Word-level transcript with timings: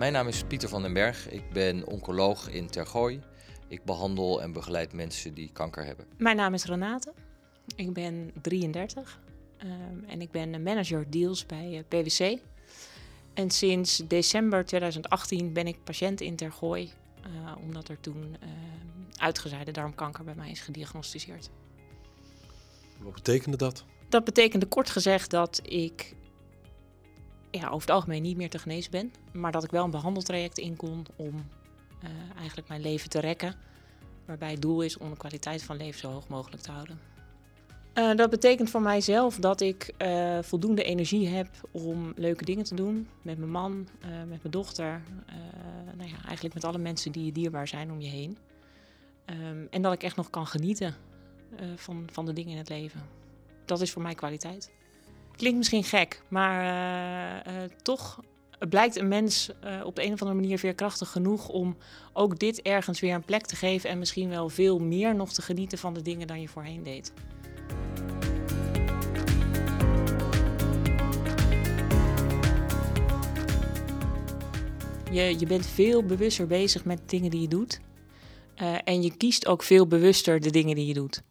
Mijn 0.00 0.12
naam 0.12 0.28
is 0.28 0.44
Pieter 0.44 0.68
van 0.68 0.82
den 0.82 0.92
Berg. 0.92 1.30
Ik 1.30 1.50
ben 1.52 1.86
oncoloog 1.86 2.50
in 2.50 2.70
Tergooi. 2.70 3.20
Ik 3.68 3.84
behandel 3.84 4.42
en 4.42 4.52
begeleid 4.52 4.92
mensen 4.92 5.34
die 5.34 5.50
kanker 5.52 5.84
hebben. 5.84 6.06
Mijn 6.18 6.36
naam 6.36 6.54
is 6.54 6.64
Renate. 6.64 7.12
Ik 7.76 7.92
ben 7.92 8.30
33 8.42 9.20
ehm, 9.56 9.70
en 10.06 10.20
ik 10.20 10.30
ben 10.30 10.62
manager 10.62 11.10
deals 11.10 11.46
bij 11.46 11.84
eh, 11.88 12.02
PwC. 12.02 12.38
En 13.34 13.50
sinds 13.50 14.02
december 14.06 14.64
2018 14.64 15.52
ben 15.52 15.66
ik 15.66 15.84
patiënt 15.84 16.20
in 16.20 16.36
Tergooi, 16.36 16.90
uh, 17.26 17.52
omdat 17.62 17.88
er 17.88 18.00
toen 18.00 18.36
uh, 18.42 18.48
uitgezaaide 19.16 19.70
darmkanker 19.70 20.24
bij 20.24 20.34
mij 20.34 20.50
is 20.50 20.60
gediagnosticeerd. 20.60 21.50
Wat 22.98 23.14
betekende 23.14 23.56
dat? 23.56 23.84
Dat 24.08 24.24
betekende 24.24 24.66
kort 24.66 24.90
gezegd 24.90 25.30
dat 25.30 25.60
ik 25.62 26.14
ja, 27.50 27.66
over 27.66 27.80
het 27.80 27.90
algemeen 27.90 28.22
niet 28.22 28.36
meer 28.36 28.50
te 28.50 28.58
genezen 28.58 28.90
ben, 28.90 29.12
maar 29.32 29.52
dat 29.52 29.64
ik 29.64 29.70
wel 29.70 29.84
een 29.84 29.90
behandeltraject 29.90 30.58
in 30.58 30.76
kon 30.76 31.06
om 31.16 31.34
uh, 32.04 32.10
eigenlijk 32.36 32.68
mijn 32.68 32.80
leven 32.80 33.10
te 33.10 33.20
rekken, 33.20 33.54
waarbij 34.24 34.50
het 34.50 34.62
doel 34.62 34.82
is 34.82 34.98
om 34.98 35.10
de 35.10 35.16
kwaliteit 35.16 35.62
van 35.62 35.76
leven 35.76 36.00
zo 36.00 36.10
hoog 36.10 36.28
mogelijk 36.28 36.62
te 36.62 36.70
houden. 36.70 37.00
Uh, 37.94 38.14
dat 38.14 38.30
betekent 38.30 38.70
voor 38.70 38.82
mijzelf 38.82 39.36
dat 39.36 39.60
ik 39.60 39.94
uh, 39.98 40.38
voldoende 40.42 40.82
energie 40.82 41.28
heb 41.28 41.48
om 41.70 42.12
leuke 42.16 42.44
dingen 42.44 42.64
te 42.64 42.74
doen 42.74 43.08
met 43.22 43.38
mijn 43.38 43.50
man, 43.50 43.88
met 44.28 44.42
mijn 44.42 44.50
dochter, 44.50 45.02
nou 45.96 46.08
ja, 46.10 46.16
eigenlijk 46.24 46.54
met 46.54 46.64
alle 46.64 46.78
mensen 46.78 47.12
die 47.12 47.24
je 47.24 47.32
dierbaar 47.32 47.68
zijn 47.68 47.90
om 47.90 48.00
je 48.00 48.08
heen. 48.08 48.38
Um, 49.26 49.68
en 49.70 49.82
dat 49.82 49.92
ik 49.92 50.02
echt 50.02 50.16
nog 50.16 50.30
kan 50.30 50.46
genieten 50.46 50.94
van, 51.74 52.08
van 52.12 52.26
de 52.26 52.32
dingen 52.32 52.50
in 52.50 52.58
het 52.58 52.68
leven. 52.68 53.00
Dat 53.64 53.80
is 53.80 53.90
voor 53.90 54.02
mij 54.02 54.14
kwaliteit. 54.14 54.70
Klinkt 55.40 55.58
misschien 55.58 55.84
gek, 55.84 56.22
maar 56.28 56.64
uh, 57.46 57.52
uh, 57.54 57.62
toch 57.82 58.20
blijkt 58.68 58.96
een 58.96 59.08
mens 59.08 59.50
uh, 59.64 59.84
op 59.84 59.96
de 59.96 60.04
een 60.04 60.12
of 60.12 60.20
andere 60.20 60.40
manier 60.40 60.58
veerkrachtig 60.58 61.10
genoeg 61.10 61.48
om 61.48 61.76
ook 62.12 62.38
dit 62.38 62.62
ergens 62.62 63.00
weer 63.00 63.14
een 63.14 63.24
plek 63.24 63.46
te 63.46 63.56
geven 63.56 63.90
en 63.90 63.98
misschien 63.98 64.28
wel 64.28 64.48
veel 64.48 64.78
meer 64.78 65.14
nog 65.14 65.32
te 65.32 65.42
genieten 65.42 65.78
van 65.78 65.94
de 65.94 66.02
dingen 66.02 66.26
dan 66.26 66.40
je 66.40 66.48
voorheen 66.48 66.82
deed. 66.82 67.12
Je, 75.10 75.38
je 75.38 75.46
bent 75.46 75.66
veel 75.66 76.04
bewuster 76.04 76.46
bezig 76.46 76.84
met 76.84 77.00
dingen 77.06 77.30
die 77.30 77.40
je 77.40 77.48
doet. 77.48 77.80
en 78.84 79.02
je 79.02 79.16
kiest 79.16 79.46
ook 79.46 79.62
veel 79.62 79.86
bewuster 79.86 80.40
de 80.40 80.50
dingen 80.50 80.74
die 80.74 80.86
je 80.86 80.94
doet. 80.94 81.22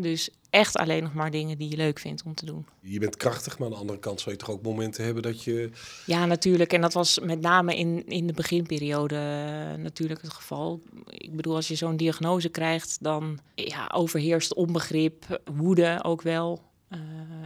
Dus 0.00 0.30
echt 0.50 0.76
alleen 0.76 1.02
nog 1.02 1.14
maar 1.14 1.30
dingen 1.30 1.58
die 1.58 1.70
je 1.70 1.76
leuk 1.76 1.98
vindt 1.98 2.22
om 2.22 2.34
te 2.34 2.44
doen. 2.44 2.66
Je 2.80 2.98
bent 2.98 3.16
krachtig, 3.16 3.58
maar 3.58 3.66
aan 3.68 3.74
de 3.74 3.80
andere 3.80 3.98
kant 3.98 4.20
zou 4.20 4.30
je 4.30 4.40
toch 4.40 4.50
ook 4.50 4.62
momenten 4.62 5.04
hebben 5.04 5.22
dat 5.22 5.44
je... 5.44 5.70
Ja, 6.06 6.26
natuurlijk. 6.26 6.72
En 6.72 6.80
dat 6.80 6.92
was 6.92 7.18
met 7.18 7.40
name 7.40 7.76
in, 7.76 8.06
in 8.06 8.26
de 8.26 8.32
beginperiode 8.32 9.14
uh, 9.14 9.82
natuurlijk 9.82 10.22
het 10.22 10.32
geval. 10.32 10.80
Ik 11.08 11.36
bedoel, 11.36 11.54
als 11.54 11.68
je 11.68 11.74
zo'n 11.74 11.96
diagnose 11.96 12.48
krijgt, 12.48 12.98
dan 13.00 13.38
ja, 13.54 13.90
overheerst 13.94 14.54
onbegrip, 14.54 15.40
woede 15.54 15.98
ook 16.02 16.22
wel, 16.22 16.62
uh, 16.88 16.98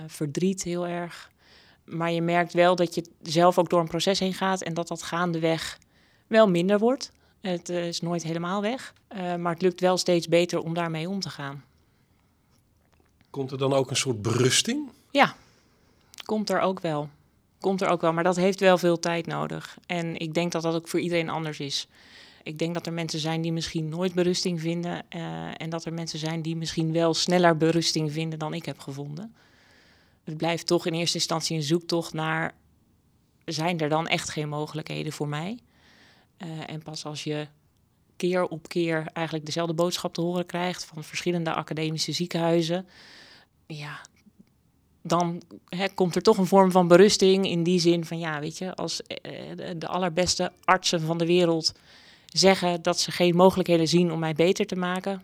verdriet 0.07 0.63
heel 0.63 0.87
erg. 0.87 1.31
Maar 1.85 2.13
je 2.13 2.23
merkt 2.23 2.53
wel 2.53 2.77
dat 2.77 2.95
je 2.95 3.05
zelf 3.23 3.59
ook 3.59 3.71
door 3.71 3.81
een 3.81 3.89
proces 3.89 4.19
heen 4.19 4.35
gaat 4.35 4.63
en 4.63 4.75
dat 4.75 4.89
dat 4.89 5.03
gaandeweg 5.03 5.79
wel 6.27 6.49
minder 6.49 6.79
wordt. 6.79 7.13
Het 7.41 7.71
uh, 7.71 7.87
is 7.87 8.01
nooit 8.01 8.23
helemaal 8.23 8.63
weg, 8.63 8.95
maar 9.39 9.53
het 9.53 9.63
lukt 9.63 9.81
wel 9.81 9.97
steeds 9.97 10.29
beter 10.29 10.63
om 10.63 10.75
daarmee 10.75 11.09
om 11.09 11.21
te 11.21 11.31
gaan. 11.31 11.65
Komt 13.35 13.51
er 13.51 13.59
dan 13.59 13.73
ook 13.73 13.91
een 13.91 13.97
soort 13.97 14.23
berusting? 14.23 14.91
Ja, 15.11 15.37
komt 16.25 16.51
er 16.51 16.61
ook 16.61 16.81
wel. 16.81 17.09
Komt 17.61 17.81
er 17.81 17.89
ook 17.89 18.01
wel, 18.01 18.13
maar 18.13 18.25
dat 18.25 18.37
heeft 18.37 18.61
wel 18.61 18.79
veel 18.79 18.99
tijd 18.99 19.27
nodig. 19.27 19.79
En 19.87 20.17
ik 20.17 20.35
denk 20.35 20.53
dat 20.53 20.63
dat 20.63 20.75
ook 20.75 20.89
voor 20.89 21.01
iedereen 21.01 21.29
anders 21.29 21.61
is. 21.61 21.89
Ik 22.43 22.59
denk 22.59 22.75
dat 22.75 22.87
er 22.87 22.93
mensen 22.93 23.19
zijn 23.19 23.41
die 23.41 23.53
misschien 23.53 23.89
nooit 23.89 24.15
berusting 24.15 24.61
vinden. 24.61 25.05
Uh, 25.17 25.49
en 25.57 25.71
dat 25.71 25.85
er 25.85 25.93
mensen 25.93 26.19
zijn 26.19 26.43
die 26.43 26.57
misschien 26.57 26.93
wel 26.93 27.15
sneller 27.15 27.57
berusting 27.57 28.13
vinden 28.13 28.39
dan 28.39 28.55
ik 28.55 28.65
heb 28.65 28.79
gevonden. 28.79 29.35
Het 30.25 30.37
blijft 30.37 30.67
toch 30.67 30.87
in 30.87 30.95
eerste 30.95 31.19
instantie 31.19 31.57
een 31.57 31.63
zoektocht 31.63 32.13
naar... 32.13 32.55
zijn 33.45 33.81
er 33.81 33.89
dan 33.89 34.07
echt 34.07 34.31
geen 34.31 34.49
mogelijkheden 34.49 35.13
voor 35.13 35.29
mij? 35.29 35.59
Uh, 36.39 36.49
en 36.67 36.83
pas 36.83 37.05
als 37.05 37.25
je 37.25 37.47
keer 38.17 38.45
op 38.45 38.69
keer 38.69 39.07
eigenlijk 39.13 39.47
dezelfde 39.47 39.75
boodschap 39.75 40.15
te 40.15 40.21
horen 40.21 40.47
krijgt... 40.47 40.85
van 40.85 41.05
verschillende 41.05 41.55
academische 41.55 42.13
ziekenhuizen 42.13 42.87
ja, 43.67 44.01
dan 45.03 45.43
hè, 45.69 45.89
komt 45.89 46.17
er 46.17 46.23
toch 46.23 46.39
een 46.39 46.47
vorm 46.47 46.71
van 46.71 46.89
berusting 46.89 47.47
in 47.47 47.63
die 47.63 47.79
zin 47.79 48.05
van 48.05 48.19
ja, 48.19 48.41
weet 48.41 48.59
je, 48.59 48.75
als 48.75 49.03
eh, 49.03 49.57
de 49.77 49.89
allerbeste 49.89 50.53
artsen 50.65 51.01
van 51.01 51.19
de 51.19 51.27
wereld 51.27 51.73
zeggen 52.27 52.83
dat 52.83 53.01
ze 53.01 53.11
geen 53.11 53.37
mogelijkheden 53.37 53.89
zien 53.89 54.13
om 54.13 54.19
mij 54.19 54.35
beter 54.35 54.67
te 54.67 54.77
maken, 54.77 55.23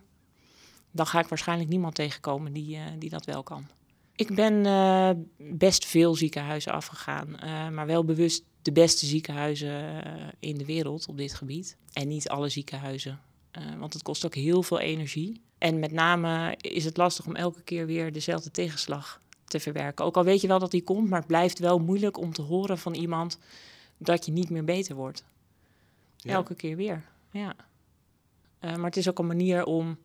dan 0.91 1.07
ga 1.07 1.21
ik 1.21 1.29
waarschijnlijk 1.29 1.71
niemand 1.71 1.95
tegenkomen 1.95 2.53
die, 2.53 2.77
uh, 2.77 2.83
die 2.99 3.11
dat 3.11 3.25
wel 3.25 3.43
kan. 3.43 3.67
Ik 4.15 4.35
ben 4.35 4.63
best 5.39 5.87
veel 5.87 6.15
ziekenhuizen 6.15 6.73
afgegaan, 6.73 7.29
maar 7.75 7.87
wel 7.87 8.05
bewust 8.05 8.45
de 8.63 8.73
beste 8.73 9.07
ziekenhuizen 9.07 10.03
in 10.41 10.59
de 10.59 10.65
wereld 10.65 11.09
op 11.09 11.17
dit 11.17 11.35
gebied. 11.35 11.77
En 11.93 12.09
niet 12.09 12.29
alle 12.29 12.49
ziekenhuizen, 12.49 13.21
want 13.79 13.93
het 13.93 14.03
kost 14.03 14.25
ook 14.25 14.35
heel 14.35 14.63
veel 14.63 14.79
energie. 14.79 15.41
En 15.61 15.79
met 15.79 15.93
name 15.93 16.55
is 16.61 16.85
het 16.85 16.97
lastig 16.97 17.27
om 17.27 17.37
elke 17.37 17.63
keer 17.63 17.87
weer 17.87 18.13
dezelfde 18.13 18.51
tegenslag 18.51 19.21
te 19.45 19.61
verwerken. 19.61 20.05
Ook 20.05 20.17
al 20.17 20.25
weet 20.25 20.41
je 20.41 20.47
wel 20.47 20.59
dat 20.59 20.71
die 20.71 20.83
komt, 20.83 21.09
maar 21.09 21.19
het 21.19 21.27
blijft 21.27 21.59
wel 21.59 21.79
moeilijk 21.79 22.19
om 22.19 22.33
te 22.33 22.43
horen 22.43 22.79
van 22.79 22.95
iemand 22.95 23.39
dat 23.99 24.27
je 24.27 24.33
niet 24.33 24.51
meer 24.51 24.65
beter 24.65 24.95
wordt. 24.95 25.25
Ja. 26.17 26.33
Elke 26.33 26.55
keer 26.55 26.77
weer, 26.77 27.05
ja. 27.31 27.55
Uh, 28.61 28.75
maar 28.75 28.85
het 28.85 28.97
is 28.97 29.09
ook 29.09 29.19
een 29.19 29.27
manier 29.27 29.65
om 29.65 29.99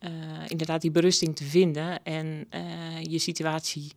uh, 0.00 0.10
inderdaad 0.46 0.80
die 0.80 0.90
berusting 0.90 1.36
te 1.36 1.44
vinden 1.44 2.04
en 2.04 2.46
uh, 2.50 3.02
je 3.02 3.18
situatie 3.18 3.92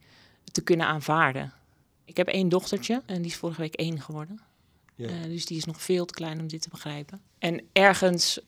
te 0.52 0.62
kunnen 0.62 0.88
aanvaarden. 0.88 1.54
Ik 2.06 2.18
heb 2.18 2.28
één 2.28 2.50
dochtertje 2.50 3.02
en 3.06 3.22
die 3.22 3.32
is 3.32 3.38
vorige 3.38 3.62
week 3.62 3.76
één 3.76 4.02
geworden. 4.02 4.40
Ja. 4.96 5.28
dus 5.28 5.46
die 5.46 5.58
is 5.58 5.66
nog 5.66 5.82
veel 5.82 6.06
te 6.06 6.14
klein 6.14 6.40
om 6.40 6.48
dit 6.48 6.62
te 6.62 6.70
begrijpen. 6.70 7.22
En 7.40 7.62
ergens 7.72 8.40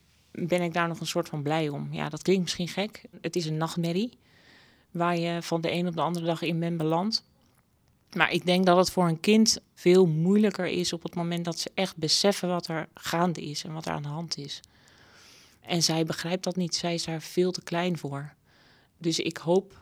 ben 0.46 0.62
ik 0.62 0.74
daar 0.74 0.88
nog 0.88 1.00
een 1.00 1.08
soort 1.08 1.30
van 1.30 1.42
blij 1.42 1.70
om. 1.70 1.88
Ja, 1.92 2.10
dat 2.10 2.22
klinkt 2.22 2.44
misschien 2.44 2.68
gek. 2.68 3.04
Het 3.22 3.36
is 3.36 3.46
een 3.46 3.58
nachtmerrie 3.58 4.18
waar 4.92 5.18
je 5.18 5.42
van 5.42 5.62
de 5.62 5.72
een 5.72 5.88
op 5.88 5.96
de 5.96 6.02
andere 6.02 6.26
dag 6.26 6.42
in 6.42 6.60
bent 6.60 6.78
beland. 6.78 7.24
Maar 8.14 8.32
ik 8.32 8.46
denk 8.46 8.66
dat 8.66 8.78
het 8.78 8.92
voor 8.92 9.08
een 9.08 9.20
kind 9.20 9.60
veel 9.74 10.06
moeilijker 10.06 10.66
is 10.66 10.94
op 10.94 11.04
het 11.04 11.16
moment 11.16 11.46
dat 11.46 11.60
ze 11.60 11.72
echt 11.74 11.96
beseffen 11.96 12.50
wat 12.50 12.68
er 12.68 12.88
gaande 12.94 13.42
is 13.42 13.64
en 13.64 13.74
wat 13.74 13.86
er 13.86 13.92
aan 13.92 14.02
de 14.02 14.08
hand 14.08 14.38
is. 14.38 14.60
En 15.62 15.84
zij 15.84 16.06
begrijpt 16.06 16.44
dat 16.44 16.56
niet. 16.56 16.76
Zij 16.76 16.94
is 16.94 17.04
daar 17.04 17.22
veel 17.22 17.52
te 17.52 17.62
klein 17.62 17.98
voor. 17.98 18.34
Dus 18.98 19.20
ik 19.20 19.38
hoop 19.38 19.82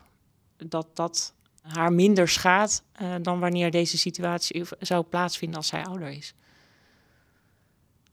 dat 0.56 0.96
dat 0.96 1.34
haar 1.60 1.92
minder 1.92 2.28
schaadt 2.28 2.82
uh, 3.02 3.14
dan 3.22 3.40
wanneer 3.40 3.70
deze 3.70 3.98
situatie 3.98 4.64
zou 4.78 5.04
plaatsvinden 5.04 5.56
als 5.56 5.66
zij 5.66 5.84
ouder 5.84 6.08
is. 6.08 6.34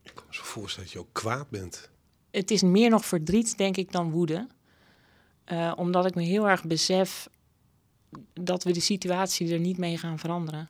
Ik 0.01 0.11
kan 0.15 0.23
me 0.27 0.33
zo 0.35 0.43
voorstellen 0.43 0.89
dat 0.89 0.93
je 0.93 0.99
ook 0.99 1.13
kwaad 1.13 1.49
bent 1.49 1.91
het 2.33 2.51
is 2.51 2.61
meer 2.61 2.89
nog 2.89 3.05
verdriet, 3.05 3.57
denk 3.57 3.77
ik, 3.77 3.91
dan 3.91 4.11
woede. 4.11 4.47
Uh, 5.51 5.73
omdat 5.75 6.05
ik 6.05 6.15
me 6.15 6.23
heel 6.23 6.49
erg 6.49 6.63
besef 6.63 7.27
dat 8.33 8.63
we 8.63 8.71
de 8.71 8.79
situatie 8.79 9.53
er 9.53 9.59
niet 9.59 9.77
mee 9.77 9.97
gaan 9.97 10.19
veranderen. 10.19 10.69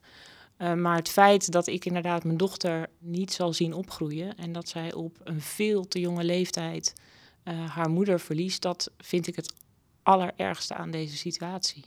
Uh, 0.57 0.73
maar 0.73 0.95
het 0.95 1.09
feit 1.09 1.51
dat 1.51 1.67
ik 1.67 1.85
inderdaad 1.85 2.23
mijn 2.23 2.37
dochter 2.37 2.89
niet 2.99 3.33
zal 3.33 3.53
zien 3.53 3.73
opgroeien 3.73 4.37
en 4.37 4.51
dat 4.51 4.69
zij 4.69 4.93
op 4.93 5.17
een 5.23 5.41
veel 5.41 5.87
te 5.87 5.99
jonge 5.99 6.23
leeftijd 6.23 6.93
uh, 7.43 7.69
haar 7.69 7.89
moeder 7.89 8.19
verliest, 8.19 8.61
dat 8.61 8.91
vind 8.97 9.27
ik 9.27 9.35
het 9.35 9.53
allerergste 10.03 10.73
aan 10.73 10.91
deze 10.91 11.17
situatie. 11.17 11.85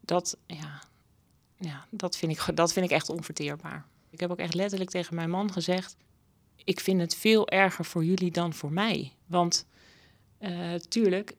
Dat, 0.00 0.36
ja, 0.46 0.82
ja, 1.58 1.86
dat, 1.90 2.16
vind 2.16 2.32
ik, 2.32 2.56
dat 2.56 2.72
vind 2.72 2.86
ik 2.86 2.92
echt 2.92 3.08
onverteerbaar. 3.08 3.86
Ik 4.10 4.20
heb 4.20 4.30
ook 4.30 4.38
echt 4.38 4.54
letterlijk 4.54 4.90
tegen 4.90 5.14
mijn 5.14 5.30
man 5.30 5.52
gezegd: 5.52 5.96
ik 6.68 6.80
vind 6.80 7.00
het 7.00 7.16
veel 7.16 7.48
erger 7.48 7.84
voor 7.84 8.04
jullie 8.04 8.30
dan 8.30 8.52
voor 8.52 8.72
mij. 8.72 9.12
Want 9.26 9.66
uh, 10.40 10.74
tuurlijk, 10.74 11.34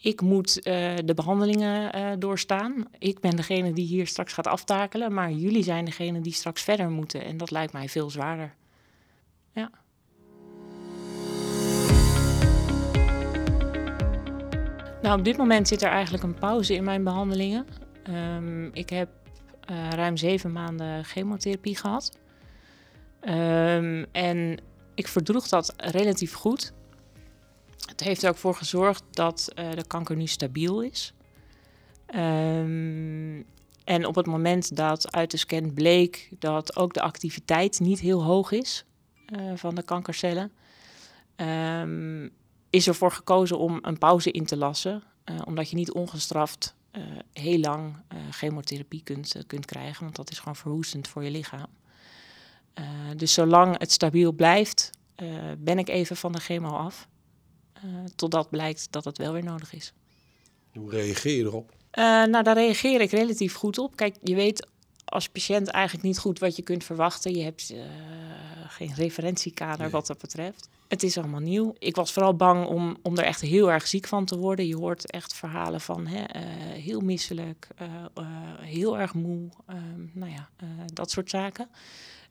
ik 0.00 0.20
moet 0.20 0.56
uh, 0.56 0.62
de 1.04 1.14
behandelingen 1.14 1.96
uh, 1.96 2.10
doorstaan. 2.18 2.84
Ik 2.98 3.20
ben 3.20 3.36
degene 3.36 3.72
die 3.72 3.86
hier 3.86 4.06
straks 4.06 4.32
gaat 4.32 4.46
aftakelen, 4.46 5.14
maar 5.14 5.32
jullie 5.32 5.62
zijn 5.62 5.84
degene 5.84 6.20
die 6.20 6.32
straks 6.32 6.62
verder 6.62 6.90
moeten. 6.90 7.24
En 7.24 7.36
dat 7.36 7.50
lijkt 7.50 7.72
mij 7.72 7.88
veel 7.88 8.10
zwaarder. 8.10 8.54
Ja. 9.52 9.70
Nou, 15.02 15.18
op 15.18 15.24
dit 15.24 15.36
moment 15.36 15.68
zit 15.68 15.82
er 15.82 15.90
eigenlijk 15.90 16.24
een 16.24 16.38
pauze 16.38 16.74
in 16.74 16.84
mijn 16.84 17.04
behandelingen. 17.04 17.66
Um, 18.08 18.70
ik 18.72 18.90
heb 18.90 19.08
ruim 19.90 20.16
zeven 20.16 20.52
maanden 20.52 21.04
chemotherapie 21.04 21.76
gehad. 21.76 22.18
Um, 23.28 24.06
en 24.12 24.60
ik 24.94 25.08
verdroeg 25.08 25.48
dat 25.48 25.74
relatief 25.76 26.32
goed. 26.32 26.72
Het 27.86 28.00
heeft 28.00 28.22
er 28.22 28.30
ook 28.30 28.36
voor 28.36 28.54
gezorgd 28.54 29.02
dat 29.10 29.52
uh, 29.54 29.70
de 29.70 29.86
kanker 29.86 30.16
nu 30.16 30.26
stabiel 30.26 30.82
is. 30.82 31.14
Um, 32.14 33.46
En 33.84 34.06
op 34.06 34.14
het 34.14 34.26
moment 34.26 34.76
dat 34.76 35.12
uit 35.12 35.30
de 35.30 35.36
scan 35.36 35.74
bleek 35.74 36.30
dat 36.38 36.76
ook 36.76 36.94
de 36.94 37.00
activiteit 37.00 37.80
niet 37.80 38.00
heel 38.00 38.22
hoog 38.22 38.50
is 38.50 38.84
uh, 39.26 39.52
van 39.54 39.74
de 39.74 39.82
kankercellen, 39.82 40.52
um, 41.36 42.30
is 42.70 42.86
ervoor 42.86 43.12
gekozen 43.12 43.58
om 43.58 43.78
een 43.82 43.98
pauze 43.98 44.30
in 44.30 44.44
te 44.44 44.56
lassen. 44.56 45.02
Uh, 45.24 45.40
omdat 45.44 45.70
je 45.70 45.76
niet 45.76 45.92
ongestraft 45.92 46.74
heel 47.32 47.58
lang 47.58 47.96
chemotherapie 48.30 49.02
kunt, 49.02 49.44
kunt 49.46 49.66
krijgen, 49.66 50.02
want 50.04 50.16
dat 50.16 50.30
is 50.30 50.38
gewoon 50.38 50.56
verwoestend 50.56 51.08
voor 51.08 51.24
je 51.24 51.30
lichaam. 51.30 51.66
Dus 53.16 53.32
zolang 53.32 53.78
het 53.78 53.92
stabiel 53.92 54.32
blijft, 54.32 54.90
ben 55.58 55.78
ik 55.78 55.88
even 55.88 56.16
van 56.16 56.32
de 56.32 56.40
chemo 56.40 56.68
af. 56.68 57.08
totdat 58.16 58.50
blijkt 58.50 58.92
dat 58.92 59.04
het 59.04 59.18
wel 59.18 59.32
weer 59.32 59.44
nodig 59.44 59.72
is. 59.72 59.92
Hoe 60.72 60.90
reageer 60.90 61.36
je 61.36 61.44
erop? 61.44 61.72
Nou, 61.94 62.42
daar 62.42 62.54
reageer 62.54 63.00
ik 63.00 63.10
relatief 63.10 63.54
goed 63.54 63.78
op. 63.78 63.96
Kijk, 63.96 64.16
je 64.22 64.34
weet 64.34 64.68
als 65.04 65.28
patiënt 65.28 65.68
eigenlijk 65.68 66.04
niet 66.04 66.18
goed 66.18 66.38
wat 66.38 66.56
je 66.56 66.62
kunt 66.62 66.84
verwachten. 66.84 67.34
Je 67.34 67.42
hebt 67.42 67.74
geen 68.68 68.94
referentiekader 68.94 69.80
nee. 69.80 69.90
wat 69.90 70.06
dat 70.06 70.18
betreft. 70.18 70.68
Het 70.88 71.02
is 71.02 71.18
allemaal 71.18 71.40
nieuw. 71.40 71.74
Ik 71.78 71.96
was 71.96 72.12
vooral 72.12 72.36
bang 72.36 72.66
om, 72.66 72.96
om 73.02 73.18
er 73.18 73.24
echt 73.24 73.40
heel 73.40 73.70
erg 73.72 73.86
ziek 73.86 74.06
van 74.06 74.24
te 74.24 74.38
worden. 74.38 74.66
Je 74.66 74.76
hoort 74.76 75.10
echt 75.10 75.34
verhalen 75.34 75.80
van 75.80 76.06
hè, 76.06 76.18
uh, 76.18 76.42
heel 76.82 77.00
misselijk, 77.00 77.68
heel 78.60 78.98
erg 78.98 79.14
moe, 79.14 79.48
ehm, 79.66 80.06
nou 80.12 80.32
ja, 80.32 80.48
dat 80.92 81.10
soort 81.10 81.30
zaken. 81.30 81.68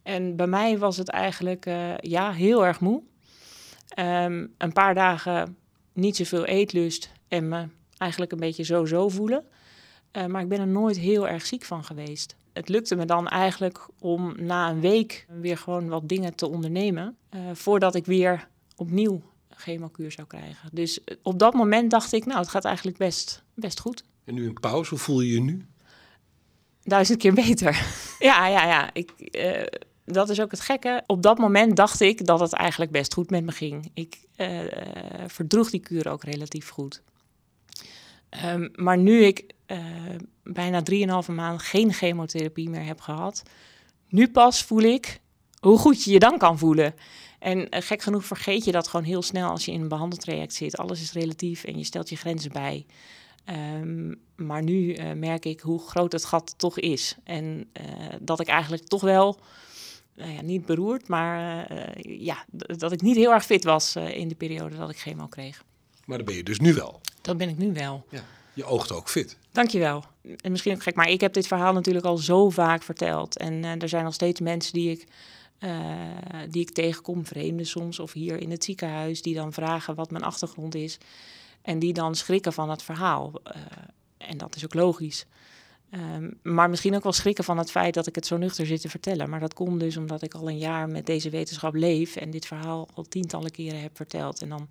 En 0.09 0.35
bij 0.35 0.47
mij 0.47 0.77
was 0.77 0.97
het 0.97 1.09
eigenlijk, 1.09 1.65
ja, 1.99 2.31
heel 2.31 2.65
erg 2.65 2.79
moe. 2.79 3.01
Um, 3.99 4.53
een 4.57 4.73
paar 4.73 4.95
dagen 4.95 5.57
niet 5.93 6.15
zoveel 6.15 6.45
eetlust 6.45 7.11
en 7.27 7.47
me 7.47 7.67
eigenlijk 7.97 8.31
een 8.31 8.39
beetje 8.39 8.63
zo-zo 8.63 9.09
voelen. 9.09 9.43
Uh, 10.17 10.25
maar 10.25 10.41
ik 10.41 10.47
ben 10.47 10.59
er 10.59 10.67
nooit 10.67 10.97
heel 10.97 11.27
erg 11.27 11.45
ziek 11.45 11.63
van 11.63 11.83
geweest. 11.83 12.35
Het 12.53 12.69
lukte 12.69 12.95
me 12.95 13.05
dan 13.05 13.27
eigenlijk 13.27 13.87
om 13.99 14.33
na 14.37 14.69
een 14.69 14.79
week 14.79 15.25
weer 15.39 15.57
gewoon 15.57 15.87
wat 15.87 16.09
dingen 16.09 16.35
te 16.35 16.47
ondernemen. 16.47 17.17
Uh, 17.31 17.41
voordat 17.53 17.95
ik 17.95 18.05
weer 18.05 18.47
opnieuw 18.75 19.21
chemokuur 19.49 20.11
zou 20.11 20.27
krijgen. 20.27 20.69
Dus 20.73 21.03
eh, 21.03 21.15
op 21.21 21.39
dat 21.39 21.53
moment 21.53 21.91
dacht 21.91 22.13
ik, 22.13 22.25
nou, 22.25 22.39
het 22.39 22.49
gaat 22.49 22.65
eigenlijk 22.65 22.97
best, 22.97 23.43
best 23.53 23.79
goed. 23.79 24.03
En 24.23 24.33
nu 24.33 24.47
een 24.47 24.59
pauze, 24.59 24.89
hoe 24.89 24.99
voel 24.99 25.21
je 25.21 25.33
je 25.33 25.41
nu? 25.41 25.65
Duizend 26.83 27.19
keer 27.19 27.33
beter. 27.33 27.85
ja, 28.19 28.47
ja, 28.47 28.65
ja. 28.67 28.93
Ik, 28.93 29.11
uh, 29.17 29.63
dat 30.11 30.29
is 30.29 30.41
ook 30.41 30.51
het 30.51 30.59
gekke. 30.59 31.03
Op 31.07 31.21
dat 31.21 31.37
moment 31.37 31.75
dacht 31.75 32.01
ik 32.01 32.25
dat 32.25 32.39
het 32.39 32.53
eigenlijk 32.53 32.91
best 32.91 33.13
goed 33.13 33.29
met 33.29 33.43
me 33.43 33.51
ging. 33.51 33.91
Ik 33.93 34.19
uh, 34.37 34.59
verdroeg 35.27 35.69
die 35.69 35.79
kuur 35.79 36.09
ook 36.09 36.23
relatief 36.23 36.69
goed. 36.69 37.01
Um, 38.45 38.71
maar 38.75 38.97
nu 38.97 39.23
ik 39.23 39.53
uh, 39.67 39.79
bijna 40.43 40.81
3,5 41.27 41.33
maand 41.33 41.61
geen 41.61 41.93
chemotherapie 41.93 42.69
meer 42.69 42.85
heb 42.85 43.01
gehad, 43.01 43.43
nu 44.07 44.29
pas 44.29 44.63
voel 44.63 44.81
ik 44.81 45.19
hoe 45.59 45.77
goed 45.77 46.03
je 46.03 46.11
je 46.11 46.19
dan 46.19 46.37
kan 46.37 46.57
voelen. 46.57 46.95
En 47.39 47.59
uh, 47.59 47.65
gek 47.69 48.01
genoeg 48.01 48.25
vergeet 48.25 48.65
je 48.65 48.71
dat 48.71 48.87
gewoon 48.87 49.05
heel 49.05 49.21
snel 49.21 49.49
als 49.49 49.65
je 49.65 49.71
in 49.71 49.81
een 49.81 49.87
behandeltraject 49.87 50.53
zit. 50.53 50.77
Alles 50.77 51.01
is 51.01 51.13
relatief 51.13 51.63
en 51.63 51.77
je 51.77 51.83
stelt 51.83 52.09
je 52.09 52.15
grenzen 52.15 52.51
bij. 52.51 52.85
Um, 53.79 54.21
maar 54.35 54.63
nu 54.63 54.97
merk 55.15 55.45
ik 55.45 55.59
hoe 55.59 55.79
groot 55.79 56.11
het 56.11 56.25
gat 56.25 56.53
toch 56.57 56.79
is. 56.79 57.15
En 57.23 57.71
dat 58.21 58.39
ik 58.39 58.47
eigenlijk 58.47 58.87
toch 58.87 59.01
wel, 59.01 59.39
nou 60.19 60.31
ja, 60.31 60.41
niet 60.41 60.65
beroerd, 60.65 61.07
maar 61.07 61.67
ja, 62.01 62.45
dat 62.51 62.91
ik 62.91 63.01
niet 63.01 63.15
heel 63.15 63.31
erg 63.31 63.45
fit 63.45 63.63
was 63.63 63.95
in 63.95 64.27
de 64.27 64.35
periode 64.35 64.75
dat 64.75 64.89
ik 64.89 64.97
chemo 64.97 65.27
kreeg. 65.27 65.63
Maar 66.05 66.17
dat 66.17 66.27
ben 66.27 66.35
je 66.35 66.43
dus 66.43 66.59
nu 66.59 66.73
wel. 66.73 67.01
Dat 67.21 67.37
ben 67.37 67.49
ik 67.49 67.57
nu 67.57 67.73
wel. 67.73 68.05
Ja. 68.09 68.23
Je 68.53 68.65
oogt 68.65 68.91
ook 68.91 69.09
fit. 69.09 69.37
Dankjewel. 69.51 70.03
En 70.41 70.51
misschien 70.51 70.73
ook 70.73 70.83
gek, 70.83 70.95
maar 70.95 71.09
ik 71.09 71.21
heb 71.21 71.33
dit 71.33 71.47
verhaal 71.47 71.73
natuurlijk 71.73 72.05
al 72.05 72.17
zo 72.17 72.49
vaak 72.49 72.83
verteld. 72.83 73.37
En 73.37 73.53
uh, 73.53 73.81
er 73.81 73.89
zijn 73.89 74.03
nog 74.03 74.13
steeds 74.13 74.39
mensen 74.39 74.73
die 74.73 74.91
ik, 74.91 75.07
uh, 75.59 75.71
die 76.49 76.61
ik 76.61 76.71
tegenkom, 76.71 77.25
vreemden 77.25 77.65
soms, 77.65 77.99
of 77.99 78.13
hier 78.13 78.37
in 78.37 78.51
het 78.51 78.63
ziekenhuis, 78.63 79.21
die 79.21 79.35
dan 79.35 79.53
vragen 79.53 79.95
wat 79.95 80.11
mijn 80.11 80.23
achtergrond 80.23 80.75
is. 80.75 80.97
En 81.61 81.79
die 81.79 81.93
dan 81.93 82.15
schrikken 82.15 82.53
van 82.53 82.69
het 82.69 82.83
verhaal. 82.83 83.31
Uh, 83.47 83.53
en 84.17 84.37
dat 84.37 84.55
is 84.55 84.65
ook 84.65 84.73
logisch. 84.73 85.25
Um, 85.91 86.39
maar 86.43 86.69
misschien 86.69 86.95
ook 86.95 87.03
wel 87.03 87.11
schrikken 87.11 87.43
van 87.43 87.57
het 87.57 87.71
feit 87.71 87.93
dat 87.93 88.07
ik 88.07 88.15
het 88.15 88.25
zo 88.25 88.37
nuchter 88.37 88.65
zit 88.65 88.81
te 88.81 88.89
vertellen. 88.89 89.29
Maar 89.29 89.39
dat 89.39 89.53
komt 89.53 89.79
dus 89.79 89.97
omdat 89.97 90.21
ik 90.21 90.33
al 90.33 90.49
een 90.49 90.57
jaar 90.57 90.89
met 90.89 91.05
deze 91.05 91.29
wetenschap 91.29 91.73
leef 91.73 92.15
en 92.15 92.29
dit 92.29 92.45
verhaal 92.45 92.87
al 92.93 93.03
tientallen 93.03 93.51
keren 93.51 93.81
heb 93.81 93.95
verteld. 93.95 94.41
En 94.41 94.49
dan 94.49 94.67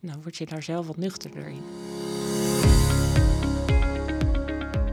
nou, 0.00 0.18
word 0.22 0.36
je 0.36 0.46
daar 0.46 0.62
zelf 0.62 0.86
wat 0.86 0.96
nuchterder 0.96 1.46
in. 1.46 1.62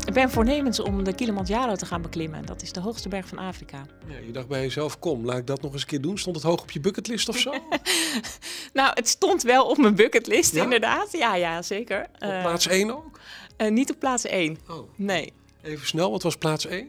Ik 0.06 0.14
ben 0.14 0.30
voornemens 0.30 0.80
om 0.80 1.04
de 1.04 1.16
Kilimanjaro 1.16 1.76
te 1.76 1.86
gaan 1.86 2.02
beklimmen. 2.02 2.46
Dat 2.46 2.62
is 2.62 2.72
de 2.72 2.80
hoogste 2.80 3.10
berg 3.10 3.28
van 3.28 3.38
Afrika. 3.38 3.86
Ja, 4.08 4.18
je 4.26 4.32
dacht 4.32 4.48
bij 4.48 4.62
jezelf, 4.62 5.00
kom, 5.00 5.26
laat 5.26 5.38
ik 5.38 5.48
dat 5.48 5.62
nog 5.62 5.74
eens 5.74 5.82
een 5.82 5.88
keer 5.88 6.02
doen. 6.02 6.18
Stond 6.18 6.36
het 6.36 6.46
hoog 6.46 6.62
op 6.62 6.72
je 6.72 6.80
bucketlist 6.80 7.30
of 7.30 7.38
zo? 7.38 7.52
nou, 8.74 8.92
het 8.94 9.08
stond 9.08 9.44
wel 9.44 9.66
op 9.66 9.78
mijn 9.78 9.96
bucketlist, 9.96 10.56
ja? 10.56 10.64
inderdaad. 10.64 11.12
Ja, 11.12 11.36
ja, 11.36 11.62
zeker. 11.62 12.08
Op 12.16 12.24
uh, 12.24 12.42
plaats 12.42 12.68
1 12.68 12.96
ook? 12.96 13.20
Uh, 13.58 13.72
niet 13.72 13.92
op 13.92 14.00
plaats 14.00 14.26
1. 14.26 14.58
Oh. 14.68 14.90
Nee. 14.96 15.34
Even 15.68 15.88
snel, 15.88 16.12
wat 16.12 16.24
was 16.24 16.38
plaats 16.38 16.66
1? 16.66 16.86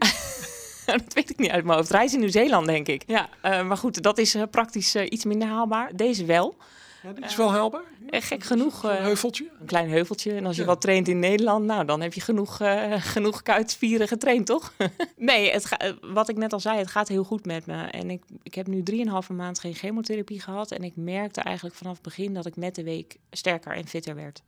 dat 0.85 1.13
weet 1.13 1.29
ik 1.29 1.37
niet 1.37 1.49
uit 1.49 1.63
mijn 1.63 1.77
hoofd. 1.77 1.89
Reis 1.89 2.13
in 2.13 2.19
Nieuw-Zeeland, 2.19 2.65
denk 2.65 2.87
ik. 2.87 3.03
Ja, 3.07 3.29
uh, 3.45 3.63
maar 3.67 3.77
goed, 3.77 4.03
dat 4.03 4.17
is 4.17 4.37
praktisch 4.51 4.95
iets 4.95 5.25
minder 5.25 5.47
haalbaar. 5.47 5.95
Deze 5.95 6.25
wel. 6.25 6.55
Ja, 7.03 7.13
dit 7.13 7.25
is 7.25 7.35
wel 7.35 7.51
haalbaar. 7.51 7.83
Ja, 8.09 8.19
gek 8.19 8.43
genoeg. 8.43 8.83
Een 8.83 9.01
heuveltje? 9.01 9.49
Een 9.59 9.65
klein 9.65 9.89
heuveltje. 9.89 10.33
En 10.33 10.45
als 10.45 10.55
je 10.55 10.61
ja. 10.61 10.67
wat 10.67 10.81
traint 10.81 11.07
in 11.07 11.19
Nederland, 11.19 11.65
nou, 11.65 11.85
dan 11.85 12.01
heb 12.01 12.13
je 12.13 12.21
genoeg, 12.21 12.61
uh, 12.61 12.93
genoeg 13.15 13.41
kuitspieren 13.41 14.07
getraind, 14.07 14.45
toch? 14.45 14.73
nee, 15.15 15.51
het 15.51 15.65
ga, 15.65 15.77
wat 16.01 16.29
ik 16.29 16.37
net 16.37 16.53
al 16.53 16.59
zei, 16.59 16.77
het 16.77 16.91
gaat 16.91 17.07
heel 17.07 17.23
goed 17.23 17.45
met 17.45 17.65
me. 17.65 17.83
En 17.83 18.09
ik, 18.09 18.23
ik 18.43 18.55
heb 18.55 18.67
nu 18.67 18.83
3,5 18.91 19.35
maand 19.35 19.59
geen 19.59 19.75
chemotherapie 19.75 20.41
gehad. 20.41 20.71
En 20.71 20.83
ik 20.83 20.95
merkte 20.95 21.41
eigenlijk 21.41 21.75
vanaf 21.75 21.93
het 21.93 22.01
begin 22.01 22.33
dat 22.33 22.45
ik 22.45 22.55
met 22.55 22.75
de 22.75 22.83
week 22.83 23.17
sterker 23.31 23.71
en 23.71 23.87
fitter 23.87 24.15
werd. 24.15 24.41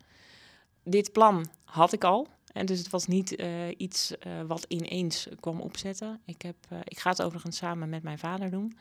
Dit 0.84 1.12
plan 1.12 1.46
had 1.64 1.94
ik 1.94 2.04
al. 2.04 2.28
En 2.54 2.66
dus 2.66 2.78
het 2.78 2.90
was 2.90 3.08
niet 3.08 3.40
uh, 3.40 3.68
iets 3.78 4.12
uh, 4.28 4.42
wat 4.42 4.66
ineens 4.68 5.28
kwam 5.40 5.62
opzetten. 5.62 6.22
Ik, 6.26 6.42
heb, 6.42 6.56
ik 6.84 7.00
ga 7.00 7.10
het 7.10 7.22
overigens 7.22 7.58
samen 7.58 7.90
met 7.90 8.04
mijn 8.04 8.20
vader 8.20 8.50
doen. 8.50 8.78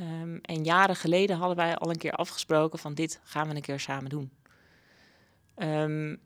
Um, 0.00 0.40
en 0.42 0.64
jaren 0.64 0.96
geleden 0.96 1.36
hadden 1.36 1.56
wij 1.56 1.76
al 1.76 1.90
een 1.90 1.98
keer 1.98 2.12
afgesproken 2.12 2.78
van 2.78 2.94
dit 2.94 3.20
gaan 3.24 3.48
we 3.48 3.54
een 3.54 3.60
keer 3.60 3.80
samen 3.80 4.10
doen. 4.10 4.30
Um, 5.56 6.20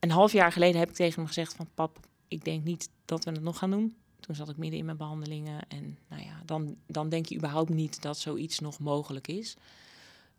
een 0.00 0.10
half 0.10 0.32
jaar 0.32 0.52
geleden 0.52 0.78
heb 0.78 0.88
ik 0.88 0.94
tegen 0.94 1.14
hem 1.14 1.26
gezegd 1.26 1.54
van 1.54 1.68
pap, 1.74 1.98
ik 2.28 2.44
denk 2.44 2.64
niet 2.64 2.90
dat 3.04 3.24
we 3.24 3.30
het 3.30 3.42
nog 3.42 3.58
gaan 3.58 3.70
doen. 3.70 3.96
Toen 4.20 4.34
zat 4.34 4.48
ik 4.48 4.56
midden 4.56 4.78
in 4.78 4.84
mijn 4.84 4.96
behandelingen 4.96 5.68
en 5.68 5.98
nou 6.08 6.22
ja, 6.22 6.42
dan, 6.44 6.76
dan 6.86 7.08
denk 7.08 7.26
je 7.26 7.36
überhaupt 7.36 7.70
niet 7.70 8.02
dat 8.02 8.18
zoiets 8.18 8.58
nog 8.58 8.78
mogelijk 8.78 9.28
is. 9.28 9.56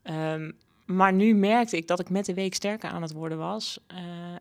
Um, 0.04 0.58
maar 0.86 1.14
nu 1.14 1.34
merkte 1.34 1.78
ik 1.78 1.88
dat 1.88 2.00
ik 2.00 2.10
met 2.10 2.26
de 2.26 2.34
week 2.34 2.54
sterker 2.54 2.90
aan 2.90 3.02
het 3.02 3.12
worden 3.12 3.38
was 3.38 3.80
uh, 3.92 3.98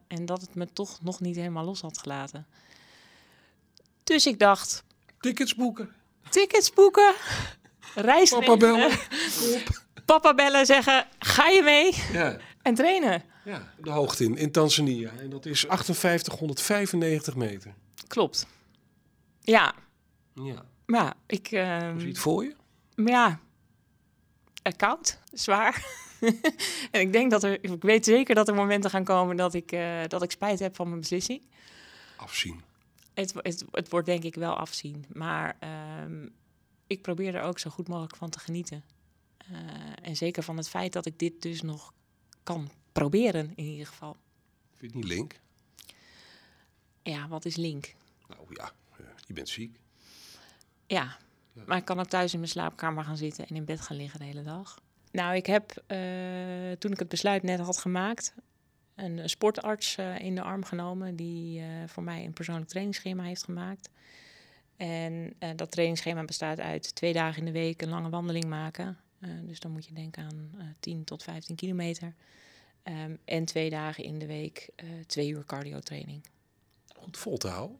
en 0.06 0.26
dat 0.26 0.40
het 0.40 0.54
me 0.54 0.66
toch 0.72 1.02
nog 1.02 1.20
niet 1.20 1.36
helemaal 1.36 1.64
los 1.64 1.80
had 1.80 1.98
gelaten. 1.98 2.46
Dus 4.04 4.26
ik 4.26 4.38
dacht... 4.38 4.84
Tickets 5.20 5.54
boeken. 5.54 5.90
Tickets 6.28 6.72
boeken. 6.72 7.14
Reis 7.94 8.30
Papa 8.30 8.56
bellen. 8.56 8.90
Papa 10.04 10.34
bellen, 10.34 10.66
zeggen, 10.66 11.06
ga 11.18 11.48
je 11.48 11.62
mee? 11.62 11.94
Ja. 12.12 12.36
En 12.62 12.74
trainen. 12.74 13.22
Ja, 13.44 13.72
de 13.78 13.90
hoogte 13.90 14.24
in, 14.24 14.36
in 14.36 14.50
Tanzania. 14.50 15.10
En 15.18 15.30
dat 15.30 15.46
is 15.46 15.64
5895 15.68 17.36
meter. 17.36 17.74
Klopt. 18.06 18.46
Ja. 19.40 19.74
Ja. 20.34 20.64
Maar 20.86 21.14
ik... 21.26 21.50
Uh, 21.50 21.78
Hoe 21.92 22.06
het 22.06 22.18
voor 22.18 22.44
je? 22.44 22.54
Ja. 22.94 23.40
Koud, 24.76 25.18
zwaar. 25.32 25.86
en 26.90 27.00
ik 27.00 27.12
denk 27.12 27.30
dat 27.30 27.42
er... 27.42 27.64
Ik 27.64 27.82
weet 27.82 28.04
zeker 28.04 28.34
dat 28.34 28.48
er 28.48 28.54
momenten 28.54 28.90
gaan 28.90 29.04
komen 29.04 29.36
dat 29.36 29.54
ik, 29.54 29.72
uh, 29.72 30.02
dat 30.08 30.22
ik 30.22 30.30
spijt 30.30 30.58
heb 30.58 30.76
van 30.76 30.88
mijn 30.88 31.00
beslissing. 31.00 31.42
Afzien. 32.16 32.62
Het, 33.14 33.34
het, 33.36 33.64
het 33.70 33.88
wordt 33.88 34.06
denk 34.06 34.22
ik 34.24 34.34
wel 34.34 34.54
afzien. 34.54 35.04
Maar... 35.12 35.56
Um, 36.02 36.34
ik 36.86 37.02
probeer 37.02 37.34
er 37.34 37.42
ook 37.42 37.58
zo 37.58 37.70
goed 37.70 37.88
mogelijk 37.88 38.16
van 38.16 38.30
te 38.30 38.38
genieten. 38.38 38.84
Uh, 39.50 39.58
en 40.02 40.16
zeker 40.16 40.42
van 40.42 40.56
het 40.56 40.68
feit 40.68 40.92
dat 40.92 41.06
ik 41.06 41.18
dit 41.18 41.42
dus 41.42 41.62
nog 41.62 41.92
kan 42.42 42.70
proberen, 42.92 43.52
in 43.54 43.64
ieder 43.64 43.86
geval. 43.86 44.16
Vind 44.74 44.92
je 44.92 44.98
het 44.98 45.06
niet 45.06 45.16
link? 45.16 45.40
Ja, 47.02 47.28
wat 47.28 47.44
is 47.44 47.56
link? 47.56 47.94
Nou 48.28 48.46
ja, 48.48 48.72
je 49.26 49.32
bent 49.32 49.48
ziek. 49.48 49.80
Ja, 50.86 51.18
ja, 51.54 51.62
maar 51.66 51.76
ik 51.76 51.84
kan 51.84 52.00
ook 52.00 52.06
thuis 52.06 52.32
in 52.32 52.38
mijn 52.38 52.50
slaapkamer 52.50 53.04
gaan 53.04 53.16
zitten 53.16 53.46
en 53.46 53.56
in 53.56 53.64
bed 53.64 53.80
gaan 53.80 53.96
liggen 53.96 54.18
de 54.18 54.26
hele 54.26 54.42
dag. 54.42 54.80
Nou, 55.10 55.34
ik 55.34 55.46
heb 55.46 55.82
uh, 55.88 56.72
toen 56.78 56.92
ik 56.92 56.98
het 56.98 57.08
besluit 57.08 57.42
net 57.42 57.60
had 57.60 57.78
gemaakt, 57.78 58.34
een 58.94 59.28
sportarts 59.28 59.96
uh, 59.96 60.18
in 60.18 60.34
de 60.34 60.42
arm 60.42 60.64
genomen 60.64 61.16
die 61.16 61.62
voor 61.86 62.02
mij 62.02 62.24
een 62.24 62.32
persoonlijk 62.32 62.68
trainingsschema 62.68 63.22
heeft 63.22 63.44
gemaakt. 63.44 63.88
En 64.76 65.34
uh, 65.40 65.50
dat 65.56 65.70
trainingsschema 65.70 66.24
bestaat 66.24 66.60
uit 66.60 66.94
twee 66.94 67.12
dagen 67.12 67.38
in 67.38 67.44
de 67.44 67.52
week 67.52 67.82
een 67.82 67.88
lange 67.88 68.08
wandeling 68.08 68.44
maken. 68.44 68.98
Uh, 69.18 69.30
dus 69.42 69.60
dan 69.60 69.70
moet 69.70 69.86
je 69.86 69.92
denken 69.92 70.24
aan 70.24 70.50
uh, 70.56 70.64
10 70.80 71.04
tot 71.04 71.22
15 71.22 71.56
kilometer. 71.56 72.14
Um, 72.84 73.18
en 73.24 73.44
twee 73.44 73.70
dagen 73.70 74.04
in 74.04 74.18
de 74.18 74.26
week 74.26 74.68
twee 75.06 75.28
uur 75.28 75.44
cardio 75.44 75.78
training. 75.78 76.24
Om 76.98 77.06
het 77.06 77.16
vol 77.16 77.36
te 77.36 77.48
houden? 77.48 77.78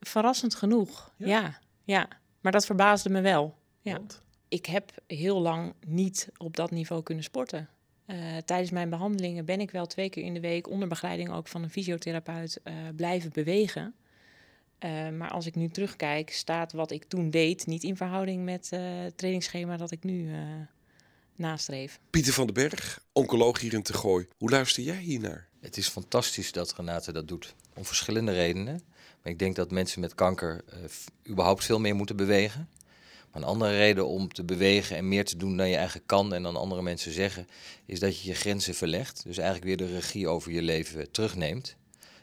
Verrassend 0.00 0.54
genoeg, 0.54 1.12
ja. 1.16 1.58
ja. 1.84 2.08
Maar 2.42 2.52
dat 2.52 2.66
verbaasde 2.66 3.10
me 3.10 3.20
wel. 3.20 3.58
Ja. 3.80 3.92
Want? 3.92 4.22
Ik 4.48 4.66
heb 4.66 4.92
heel 5.06 5.40
lang 5.40 5.74
niet 5.86 6.28
op 6.36 6.56
dat 6.56 6.70
niveau 6.70 7.02
kunnen 7.02 7.24
sporten. 7.24 7.68
Eh, 8.06 8.36
tijdens 8.44 8.70
mijn 8.70 8.90
behandelingen 8.90 9.44
ben 9.44 9.60
ik 9.60 9.70
wel 9.70 9.86
twee 9.86 10.10
keer 10.10 10.24
in 10.24 10.34
de 10.34 10.40
week 10.40 10.68
onder 10.68 10.88
begeleiding 10.88 11.32
ook 11.32 11.48
van 11.48 11.62
een 11.62 11.70
fysiotherapeut 11.70 12.60
eh, 12.62 12.74
blijven 12.96 13.30
bewegen. 13.32 13.94
Eh, 14.78 15.08
maar 15.08 15.30
als 15.30 15.46
ik 15.46 15.54
nu 15.54 15.68
terugkijk, 15.68 16.30
staat 16.30 16.72
wat 16.72 16.90
ik 16.90 17.04
toen 17.04 17.30
deed 17.30 17.66
niet 17.66 17.82
in 17.82 17.96
verhouding 17.96 18.44
met 18.44 18.70
het 18.70 19.16
trainingsschema 19.16 19.76
dat 19.76 19.90
ik 19.90 20.04
nu 20.04 20.30
nastreef. 21.36 22.00
Pieter 22.10 22.32
van 22.32 22.46
den 22.46 22.54
Berg, 22.54 23.04
oncoloog 23.12 23.60
hier 23.60 23.74
in 23.74 23.82
Tegooi. 23.82 24.26
Hoe 24.38 24.50
luister 24.50 24.82
jij 24.82 25.00
hiernaar? 25.00 25.48
Het 25.60 25.76
is 25.76 25.88
fantastisch 25.88 26.52
dat 26.52 26.74
Renate 26.76 27.12
dat 27.12 27.28
doet. 27.28 27.54
Om 27.74 27.84
verschillende 27.84 28.32
redenen. 28.32 28.82
Maar 29.22 29.32
ik 29.32 29.38
denk 29.38 29.56
dat 29.56 29.70
mensen 29.70 30.00
met 30.00 30.14
kanker 30.14 30.64
uh, 30.68 30.78
überhaupt 31.28 31.64
veel 31.64 31.80
meer 31.80 31.94
moeten 31.94 32.16
bewegen. 32.16 32.68
Maar 33.32 33.42
een 33.42 33.48
andere 33.48 33.76
reden 33.76 34.06
om 34.06 34.32
te 34.32 34.44
bewegen 34.44 34.96
en 34.96 35.08
meer 35.08 35.24
te 35.24 35.36
doen 35.36 35.56
dan 35.56 35.68
je 35.68 35.76
eigenlijk 35.76 36.06
kan 36.06 36.34
en 36.34 36.42
dan 36.42 36.56
andere 36.56 36.82
mensen 36.82 37.12
zeggen, 37.12 37.46
is 37.86 38.00
dat 38.00 38.20
je 38.20 38.28
je 38.28 38.34
grenzen 38.34 38.74
verlegt. 38.74 39.22
Dus 39.24 39.38
eigenlijk 39.38 39.66
weer 39.66 39.88
de 39.88 39.94
regie 39.94 40.28
over 40.28 40.52
je 40.52 40.62
leven 40.62 41.10
terugneemt. 41.10 41.76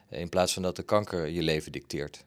In 0.10 0.30
plaats 0.30 0.54
van 0.54 0.64
dat 0.64 0.76
de 0.76 0.84
kanker 0.84 1.28
je 1.28 1.42
leven 1.42 1.72
dicteert. 1.72 2.26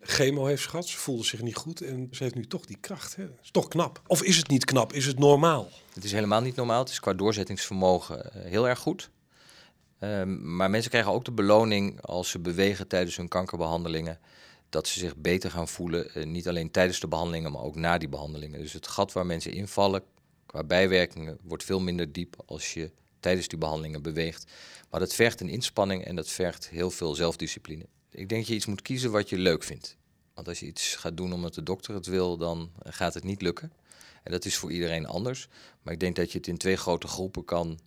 Chemo 0.00 0.46
heeft 0.46 0.66
gehad, 0.66 0.88
ze 0.88 0.96
voelde 0.96 1.24
zich 1.24 1.42
niet 1.42 1.56
goed 1.56 1.80
en 1.80 2.08
ze 2.10 2.22
heeft 2.22 2.34
nu 2.34 2.46
toch 2.46 2.66
die 2.66 2.76
kracht. 2.80 3.16
Hè? 3.16 3.24
is 3.42 3.50
toch 3.50 3.68
knap. 3.68 4.02
Of 4.06 4.22
is 4.22 4.36
het 4.36 4.48
niet 4.48 4.64
knap? 4.64 4.92
Is 4.92 5.06
het 5.06 5.18
normaal? 5.18 5.68
Het 5.94 6.04
is 6.04 6.12
helemaal 6.12 6.40
niet 6.40 6.56
normaal. 6.56 6.80
Het 6.80 6.88
is 6.88 7.00
qua 7.00 7.14
doorzettingsvermogen 7.14 8.32
eh, 8.32 8.50
heel 8.50 8.68
erg 8.68 8.78
goed. 8.78 9.10
Um, 10.00 10.56
maar 10.56 10.70
mensen 10.70 10.90
krijgen 10.90 11.12
ook 11.12 11.24
de 11.24 11.32
beloning 11.32 12.02
als 12.02 12.30
ze 12.30 12.38
bewegen 12.38 12.88
tijdens 12.88 13.16
hun 13.16 13.28
kankerbehandelingen. 13.28 14.20
Dat 14.68 14.88
ze 14.88 14.98
zich 14.98 15.16
beter 15.16 15.50
gaan 15.50 15.68
voelen. 15.68 16.18
Uh, 16.18 16.24
niet 16.24 16.48
alleen 16.48 16.70
tijdens 16.70 17.00
de 17.00 17.08
behandelingen, 17.08 17.52
maar 17.52 17.62
ook 17.62 17.74
na 17.74 17.98
die 17.98 18.08
behandelingen. 18.08 18.60
Dus 18.60 18.72
het 18.72 18.86
gat 18.86 19.12
waar 19.12 19.26
mensen 19.26 19.52
invallen 19.52 20.02
qua 20.46 20.64
bijwerkingen 20.64 21.38
wordt 21.42 21.64
veel 21.64 21.80
minder 21.80 22.12
diep 22.12 22.36
als 22.46 22.74
je 22.74 22.90
tijdens 23.20 23.48
die 23.48 23.58
behandelingen 23.58 24.02
beweegt. 24.02 24.50
Maar 24.90 25.00
dat 25.00 25.14
vergt 25.14 25.40
een 25.40 25.48
inspanning 25.48 26.04
en 26.04 26.16
dat 26.16 26.28
vergt 26.28 26.68
heel 26.68 26.90
veel 26.90 27.14
zelfdiscipline. 27.14 27.86
Ik 28.10 28.28
denk 28.28 28.40
dat 28.40 28.46
je 28.46 28.54
iets 28.54 28.66
moet 28.66 28.82
kiezen 28.82 29.10
wat 29.10 29.28
je 29.28 29.38
leuk 29.38 29.62
vindt. 29.62 29.96
Want 30.34 30.48
als 30.48 30.60
je 30.60 30.66
iets 30.66 30.96
gaat 30.96 31.16
doen 31.16 31.32
omdat 31.32 31.54
de 31.54 31.62
dokter 31.62 31.94
het 31.94 32.06
wil, 32.06 32.36
dan 32.36 32.70
gaat 32.82 33.14
het 33.14 33.24
niet 33.24 33.42
lukken. 33.42 33.72
En 34.22 34.32
dat 34.32 34.44
is 34.44 34.56
voor 34.56 34.72
iedereen 34.72 35.06
anders. 35.06 35.48
Maar 35.82 35.92
ik 35.92 36.00
denk 36.00 36.16
dat 36.16 36.32
je 36.32 36.38
het 36.38 36.46
in 36.46 36.58
twee 36.58 36.76
grote 36.76 37.08
groepen 37.08 37.44
kan 37.44 37.78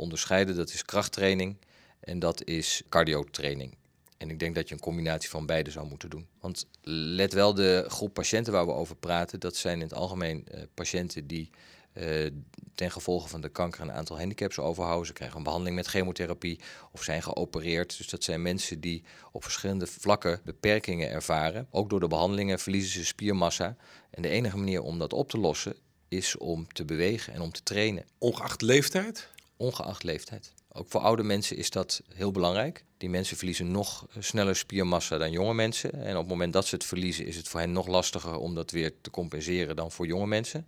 onderscheiden. 0.00 0.56
Dat 0.56 0.72
is 0.72 0.84
krachttraining 0.84 1.56
en 2.00 2.18
dat 2.18 2.44
is 2.44 2.82
cardiotraining. 2.88 3.74
En 4.16 4.30
ik 4.30 4.38
denk 4.38 4.54
dat 4.54 4.68
je 4.68 4.74
een 4.74 4.80
combinatie 4.80 5.28
van 5.30 5.46
beide 5.46 5.70
zou 5.70 5.86
moeten 5.86 6.10
doen. 6.10 6.26
Want 6.40 6.66
let 6.82 7.32
wel, 7.32 7.54
de 7.54 7.84
groep 7.88 8.14
patiënten 8.14 8.52
waar 8.52 8.66
we 8.66 8.72
over 8.72 8.96
praten, 8.96 9.40
dat 9.40 9.56
zijn 9.56 9.76
in 9.76 9.82
het 9.82 9.94
algemeen 9.94 10.46
uh, 10.54 10.60
patiënten 10.74 11.26
die 11.26 11.50
uh, 11.92 12.30
ten 12.74 12.90
gevolge 12.90 13.28
van 13.28 13.40
de 13.40 13.48
kanker 13.48 13.80
een 13.80 13.92
aantal 13.92 14.18
handicaps 14.18 14.58
overhouden. 14.58 15.06
Ze 15.06 15.12
krijgen 15.12 15.36
een 15.36 15.42
behandeling 15.42 15.76
met 15.76 15.86
chemotherapie 15.86 16.60
of 16.92 17.02
zijn 17.02 17.22
geopereerd. 17.22 17.96
Dus 17.96 18.08
dat 18.08 18.24
zijn 18.24 18.42
mensen 18.42 18.80
die 18.80 19.02
op 19.32 19.42
verschillende 19.42 19.86
vlakken 19.86 20.40
beperkingen 20.44 21.10
ervaren. 21.10 21.66
Ook 21.70 21.90
door 21.90 22.00
de 22.00 22.08
behandelingen 22.08 22.58
verliezen 22.58 22.92
ze 22.92 23.06
spiermassa. 23.06 23.76
En 24.10 24.22
de 24.22 24.28
enige 24.28 24.56
manier 24.56 24.82
om 24.82 24.98
dat 24.98 25.12
op 25.12 25.28
te 25.28 25.38
lossen 25.38 25.76
is 26.08 26.36
om 26.36 26.72
te 26.72 26.84
bewegen 26.84 27.32
en 27.32 27.40
om 27.40 27.52
te 27.52 27.62
trainen. 27.62 28.04
Ongeacht 28.18 28.62
leeftijd? 28.62 29.28
Ongeacht 29.60 30.02
leeftijd. 30.02 30.52
Ook 30.72 30.88
voor 30.88 31.00
oude 31.00 31.22
mensen 31.22 31.56
is 31.56 31.70
dat 31.70 32.02
heel 32.14 32.30
belangrijk. 32.30 32.84
Die 32.96 33.10
mensen 33.10 33.36
verliezen 33.36 33.70
nog 33.70 34.06
sneller 34.18 34.56
spiermassa 34.56 35.18
dan 35.18 35.30
jonge 35.30 35.54
mensen. 35.54 35.92
En 35.92 36.12
op 36.14 36.20
het 36.20 36.28
moment 36.28 36.52
dat 36.52 36.66
ze 36.66 36.74
het 36.74 36.84
verliezen, 36.84 37.26
is 37.26 37.36
het 37.36 37.48
voor 37.48 37.60
hen 37.60 37.72
nog 37.72 37.86
lastiger 37.86 38.36
om 38.36 38.54
dat 38.54 38.70
weer 38.70 38.92
te 39.00 39.10
compenseren 39.10 39.76
dan 39.76 39.90
voor 39.90 40.06
jonge 40.06 40.26
mensen. 40.26 40.66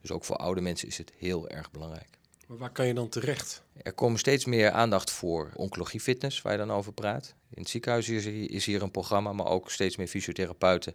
Dus 0.00 0.10
ook 0.10 0.24
voor 0.24 0.36
oude 0.36 0.60
mensen 0.60 0.88
is 0.88 0.98
het 0.98 1.12
heel 1.16 1.48
erg 1.48 1.70
belangrijk. 1.70 2.18
Maar 2.46 2.58
waar 2.58 2.70
kan 2.70 2.86
je 2.86 2.94
dan 2.94 3.08
terecht? 3.08 3.62
Er 3.82 3.92
komen 3.92 4.18
steeds 4.18 4.44
meer 4.44 4.70
aandacht 4.70 5.10
voor 5.10 5.50
oncologie 5.54 6.00
fitness, 6.00 6.42
waar 6.42 6.52
je 6.52 6.58
dan 6.58 6.72
over 6.72 6.92
praat. 6.92 7.34
In 7.50 7.62
het 7.62 7.70
ziekenhuis 7.70 8.08
is 8.08 8.66
hier 8.66 8.82
een 8.82 8.90
programma, 8.90 9.32
maar 9.32 9.46
ook 9.46 9.70
steeds 9.70 9.96
meer 9.96 10.08
fysiotherapeuten 10.08 10.94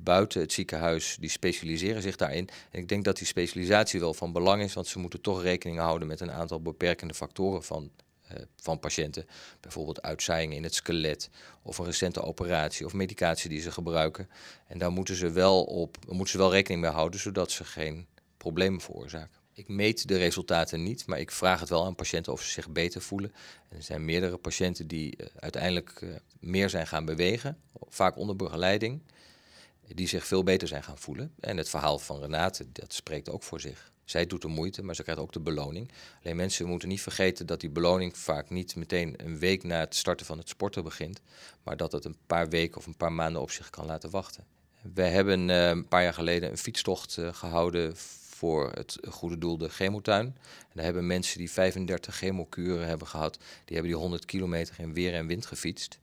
buiten 0.00 0.40
het 0.40 0.52
ziekenhuis, 0.52 1.16
die 1.20 1.30
specialiseren 1.30 2.02
zich 2.02 2.16
daarin. 2.16 2.48
En 2.70 2.80
ik 2.80 2.88
denk 2.88 3.04
dat 3.04 3.16
die 3.16 3.26
specialisatie 3.26 4.00
wel 4.00 4.14
van 4.14 4.32
belang 4.32 4.62
is, 4.62 4.74
want 4.74 4.86
ze 4.86 4.98
moeten 4.98 5.20
toch 5.20 5.42
rekening 5.42 5.78
houden 5.78 6.08
met 6.08 6.20
een 6.20 6.30
aantal 6.30 6.60
beperkende 6.60 7.14
factoren 7.14 7.62
van, 7.62 7.90
uh, 8.32 8.38
van 8.56 8.78
patiënten. 8.78 9.26
Bijvoorbeeld 9.60 10.02
uitzaaiingen 10.02 10.56
in 10.56 10.62
het 10.62 10.74
skelet, 10.74 11.30
of 11.62 11.78
een 11.78 11.84
recente 11.84 12.22
operatie, 12.22 12.86
of 12.86 12.92
medicatie 12.92 13.48
die 13.48 13.60
ze 13.60 13.70
gebruiken. 13.72 14.28
En 14.66 14.78
daar 14.78 14.92
moeten 14.92 15.14
ze 15.14 15.30
wel, 15.30 15.64
op, 15.64 15.96
moeten 16.08 16.28
ze 16.28 16.38
wel 16.38 16.52
rekening 16.52 16.82
mee 16.82 16.90
houden, 16.90 17.20
zodat 17.20 17.50
ze 17.50 17.64
geen 17.64 18.06
problemen 18.36 18.80
veroorzaken. 18.80 19.36
Ik 19.52 19.68
meet 19.68 20.08
de 20.08 20.16
resultaten 20.16 20.82
niet, 20.82 21.06
maar 21.06 21.18
ik 21.18 21.30
vraag 21.30 21.60
het 21.60 21.68
wel 21.68 21.84
aan 21.84 21.94
patiënten 21.94 22.32
of 22.32 22.42
ze 22.42 22.50
zich 22.50 22.68
beter 22.68 23.02
voelen. 23.02 23.32
En 23.68 23.76
er 23.76 23.82
zijn 23.82 24.04
meerdere 24.04 24.36
patiënten 24.36 24.86
die 24.86 25.16
uh, 25.16 25.26
uiteindelijk 25.38 26.00
uh, 26.00 26.14
meer 26.40 26.70
zijn 26.70 26.86
gaan 26.86 27.04
bewegen, 27.04 27.58
vaak 27.88 28.16
onder 28.16 28.36
begeleiding 28.36 29.02
die 29.94 30.08
zich 30.08 30.26
veel 30.26 30.42
beter 30.42 30.68
zijn 30.68 30.82
gaan 30.82 30.98
voelen. 30.98 31.32
En 31.40 31.56
het 31.56 31.68
verhaal 31.68 31.98
van 31.98 32.20
Renate, 32.20 32.66
dat 32.72 32.92
spreekt 32.92 33.30
ook 33.30 33.42
voor 33.42 33.60
zich. 33.60 33.92
Zij 34.04 34.26
doet 34.26 34.42
de 34.42 34.48
moeite, 34.48 34.82
maar 34.82 34.94
ze 34.94 35.02
krijgt 35.02 35.20
ook 35.20 35.32
de 35.32 35.40
beloning. 35.40 35.90
Alleen 36.22 36.36
mensen 36.36 36.66
moeten 36.66 36.88
niet 36.88 37.02
vergeten 37.02 37.46
dat 37.46 37.60
die 37.60 37.70
beloning 37.70 38.16
vaak 38.16 38.50
niet 38.50 38.76
meteen 38.76 39.14
een 39.16 39.38
week 39.38 39.62
na 39.62 39.80
het 39.80 39.94
starten 39.94 40.26
van 40.26 40.38
het 40.38 40.48
sporten 40.48 40.84
begint, 40.84 41.20
maar 41.62 41.76
dat 41.76 41.92
het 41.92 42.04
een 42.04 42.16
paar 42.26 42.48
weken 42.48 42.78
of 42.78 42.86
een 42.86 42.96
paar 42.96 43.12
maanden 43.12 43.42
op 43.42 43.50
zich 43.50 43.70
kan 43.70 43.86
laten 43.86 44.10
wachten. 44.10 44.44
We 44.94 45.02
hebben 45.02 45.48
uh, 45.48 45.68
een 45.68 45.88
paar 45.88 46.02
jaar 46.02 46.14
geleden 46.14 46.50
een 46.50 46.58
fietstocht 46.58 47.16
uh, 47.16 47.34
gehouden 47.34 47.96
voor 48.38 48.70
het 48.72 48.98
goede 49.08 49.38
doel 49.38 49.58
de 49.58 49.68
chemotuin. 49.68 50.26
En 50.26 50.74
daar 50.74 50.84
hebben 50.84 51.06
mensen 51.06 51.38
die 51.38 51.50
35 51.50 52.14
chemokuren 52.14 52.86
hebben 52.86 53.06
gehad, 53.06 53.34
die 53.36 53.76
hebben 53.76 53.92
die 53.92 54.00
100 54.00 54.24
kilometer 54.24 54.74
in 54.78 54.94
weer 54.94 55.14
en 55.14 55.26
wind 55.26 55.46
gefietst. 55.46 55.98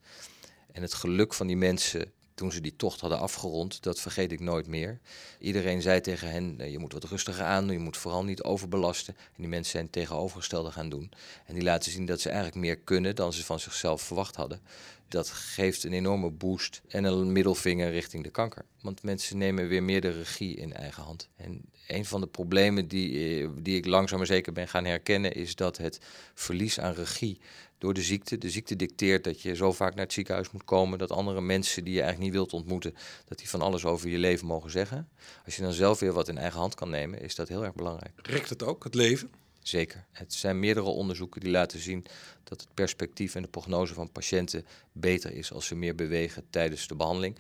En 0.71 0.81
het 0.81 0.93
geluk 0.93 1.33
van 1.33 1.47
die 1.47 1.57
mensen 1.57 2.11
toen 2.35 2.51
ze 2.51 2.61
die 2.61 2.75
tocht 2.75 3.01
hadden 3.01 3.19
afgerond, 3.19 3.83
dat 3.83 3.99
vergeet 3.99 4.31
ik 4.31 4.39
nooit 4.39 4.67
meer. 4.67 4.99
Iedereen 5.39 5.81
zei 5.81 6.01
tegen 6.01 6.31
hen, 6.31 6.71
je 6.71 6.79
moet 6.79 6.93
wat 6.93 7.03
rustiger 7.03 7.43
aan 7.43 7.69
je 7.69 7.79
moet 7.79 7.97
vooral 7.97 8.23
niet 8.23 8.43
overbelasten. 8.43 9.15
En 9.17 9.33
die 9.37 9.47
mensen 9.47 9.71
zijn 9.71 9.89
tegenovergestelde 9.89 10.71
gaan 10.71 10.89
doen. 10.89 11.11
En 11.45 11.53
die 11.53 11.63
laten 11.63 11.91
zien 11.91 12.05
dat 12.05 12.21
ze 12.21 12.29
eigenlijk 12.29 12.57
meer 12.57 12.77
kunnen 12.77 13.15
dan 13.15 13.33
ze 13.33 13.43
van 13.43 13.59
zichzelf 13.59 14.01
verwacht 14.01 14.35
hadden. 14.35 14.61
Dat 15.07 15.29
geeft 15.29 15.83
een 15.83 15.93
enorme 15.93 16.29
boost 16.29 16.81
en 16.87 17.03
een 17.03 17.31
middelvinger 17.31 17.91
richting 17.91 18.23
de 18.23 18.29
kanker. 18.29 18.65
Want 18.81 19.03
mensen 19.03 19.37
nemen 19.37 19.67
weer 19.67 19.83
meer 19.83 20.01
de 20.01 20.09
regie 20.09 20.55
in 20.55 20.73
eigen 20.73 21.03
hand. 21.03 21.29
En 21.35 21.61
een 21.87 22.05
van 22.05 22.21
de 22.21 22.27
problemen 22.27 22.87
die, 22.87 23.41
eh, 23.43 23.49
die 23.57 23.77
ik 23.77 23.85
langzaam 23.85 24.17
maar 24.17 24.27
zeker 24.27 24.53
ben 24.53 24.67
gaan 24.67 24.85
herkennen, 24.85 25.33
is 25.33 25.55
dat 25.55 25.77
het 25.77 25.99
verlies 26.33 26.79
aan 26.79 26.93
regie 26.93 27.39
door 27.77 27.93
de 27.93 28.01
ziekte. 28.01 28.37
De 28.37 28.49
ziekte 28.49 28.75
dicteert 28.75 29.23
dat 29.23 29.41
je 29.41 29.55
zo 29.55 29.71
vaak 29.71 29.95
naar 29.95 30.03
het 30.03 30.13
ziekenhuis 30.13 30.51
moet 30.51 30.63
komen 30.63 30.99
dat 30.99 31.11
andere 31.11 31.41
mensen 31.41 31.83
die 31.83 31.93
je 31.93 32.01
eigenlijk 32.01 32.31
niet 32.31 32.39
wilt 32.39 32.53
ontmoeten, 32.53 32.95
dat 33.25 33.37
die 33.37 33.49
van 33.49 33.61
alles 33.61 33.85
over 33.85 34.09
je 34.09 34.17
leven 34.17 34.47
mogen 34.47 34.71
zeggen. 34.71 35.09
Als 35.45 35.55
je 35.55 35.61
dan 35.61 35.73
zelf 35.73 35.99
weer 35.99 36.13
wat 36.13 36.27
in 36.27 36.37
eigen 36.37 36.59
hand 36.59 36.75
kan 36.75 36.89
nemen, 36.89 37.21
is 37.21 37.35
dat 37.35 37.47
heel 37.47 37.63
erg 37.63 37.75
belangrijk. 37.75 38.13
Rekt 38.21 38.49
het 38.49 38.63
ook, 38.63 38.83
het 38.83 38.95
leven? 38.95 39.29
Zeker. 39.61 40.05
Het 40.11 40.33
zijn 40.33 40.59
meerdere 40.59 40.85
onderzoeken 40.85 41.41
die 41.41 41.51
laten 41.51 41.79
zien 41.79 42.05
dat 42.43 42.61
het 42.61 42.73
perspectief 42.73 43.35
en 43.35 43.41
de 43.41 43.47
prognose 43.47 43.93
van 43.93 44.11
patiënten 44.11 44.65
beter 44.91 45.31
is 45.31 45.53
als 45.53 45.65
ze 45.65 45.75
meer 45.75 45.95
bewegen 45.95 46.43
tijdens 46.49 46.87
de 46.87 46.95
behandeling. 46.95 47.37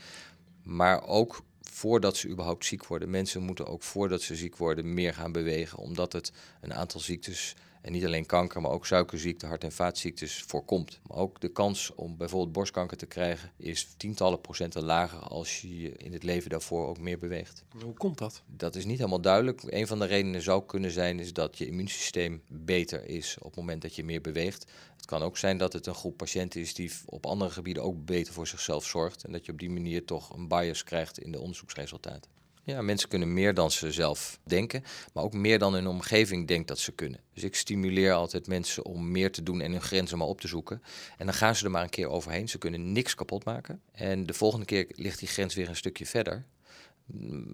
Maar 0.63 1.07
ook 1.07 1.43
voordat 1.61 2.17
ze 2.17 2.27
überhaupt 2.27 2.65
ziek 2.65 2.85
worden. 2.85 3.09
Mensen 3.09 3.41
moeten 3.41 3.67
ook 3.67 3.83
voordat 3.83 4.21
ze 4.21 4.35
ziek 4.35 4.57
worden 4.57 4.93
meer 4.93 5.13
gaan 5.13 5.31
bewegen, 5.31 5.77
omdat 5.77 6.13
het 6.13 6.31
een 6.61 6.73
aantal 6.73 6.99
ziektes 6.99 7.55
en 7.85 7.91
niet 7.91 8.05
alleen 8.05 8.25
kanker, 8.25 8.61
maar 8.61 8.71
ook 8.71 8.85
suikerziekte, 8.85 9.45
hart- 9.45 9.63
en 9.63 9.71
vaatziektes 9.71 10.43
voorkomt. 10.47 10.99
Maar 11.07 11.17
ook 11.17 11.41
de 11.41 11.47
kans 11.47 11.91
om 11.95 12.17
bijvoorbeeld 12.17 12.51
borstkanker 12.51 12.97
te 12.97 13.05
krijgen 13.05 13.51
is 13.57 13.93
tientallen 13.97 14.41
procenten 14.41 14.83
lager 14.83 15.19
als 15.19 15.61
je 15.61 15.81
je 15.81 15.91
in 15.91 16.13
het 16.13 16.23
leven 16.23 16.49
daarvoor 16.49 16.87
ook 16.87 16.99
meer 16.99 17.19
beweegt. 17.19 17.63
Hoe 17.83 17.93
komt 17.93 18.17
dat? 18.17 18.41
Dat 18.45 18.75
is 18.75 18.85
niet 18.85 18.97
helemaal 18.97 19.21
duidelijk. 19.21 19.61
Een 19.65 19.87
van 19.87 19.99
de 19.99 20.05
redenen 20.05 20.41
zou 20.41 20.65
kunnen 20.65 20.91
zijn 20.91 21.19
is 21.19 21.33
dat 21.33 21.57
je 21.57 21.67
immuunsysteem 21.67 22.41
beter 22.47 23.09
is 23.09 23.35
op 23.37 23.45
het 23.45 23.55
moment 23.55 23.81
dat 23.81 23.95
je 23.95 24.03
meer 24.03 24.21
beweegt. 24.21 24.65
Het 24.95 25.05
kan 25.05 25.21
ook 25.21 25.37
zijn 25.37 25.57
dat 25.57 25.73
het 25.73 25.85
een 25.85 25.95
groep 25.95 26.17
patiënten 26.17 26.61
is 26.61 26.73
die 26.73 26.91
op 27.05 27.25
andere 27.25 27.51
gebieden 27.51 27.83
ook 27.83 28.05
beter 28.05 28.33
voor 28.33 28.47
zichzelf 28.47 28.85
zorgt 28.85 29.23
en 29.23 29.31
dat 29.31 29.45
je 29.45 29.51
op 29.51 29.59
die 29.59 29.69
manier 29.69 30.05
toch 30.05 30.29
een 30.29 30.47
bias 30.47 30.83
krijgt 30.83 31.19
in 31.19 31.31
de 31.31 31.39
onderzoeksresultaten. 31.39 32.34
Ja, 32.65 32.81
mensen 32.81 33.09
kunnen 33.09 33.33
meer 33.33 33.53
dan 33.53 33.71
ze 33.71 33.91
zelf 33.91 34.39
denken, 34.43 34.83
maar 35.13 35.23
ook 35.23 35.33
meer 35.33 35.59
dan 35.59 35.73
hun 35.73 35.87
omgeving 35.87 36.47
denkt 36.47 36.67
dat 36.67 36.79
ze 36.79 36.91
kunnen. 36.91 37.19
Dus 37.33 37.43
ik 37.43 37.55
stimuleer 37.55 38.13
altijd 38.13 38.47
mensen 38.47 38.85
om 38.85 39.11
meer 39.11 39.31
te 39.31 39.43
doen 39.43 39.61
en 39.61 39.71
hun 39.71 39.81
grenzen 39.81 40.17
maar 40.17 40.27
op 40.27 40.41
te 40.41 40.47
zoeken. 40.47 40.81
En 41.17 41.25
dan 41.25 41.35
gaan 41.35 41.55
ze 41.55 41.65
er 41.65 41.71
maar 41.71 41.83
een 41.83 41.89
keer 41.89 42.09
overheen. 42.09 42.49
Ze 42.49 42.57
kunnen 42.57 42.91
niks 42.91 43.15
kapot 43.15 43.45
maken. 43.45 43.81
En 43.91 44.25
de 44.25 44.33
volgende 44.33 44.65
keer 44.65 44.87
ligt 44.95 45.19
die 45.19 45.27
grens 45.27 45.55
weer 45.55 45.69
een 45.69 45.75
stukje 45.75 46.05
verder. 46.05 46.45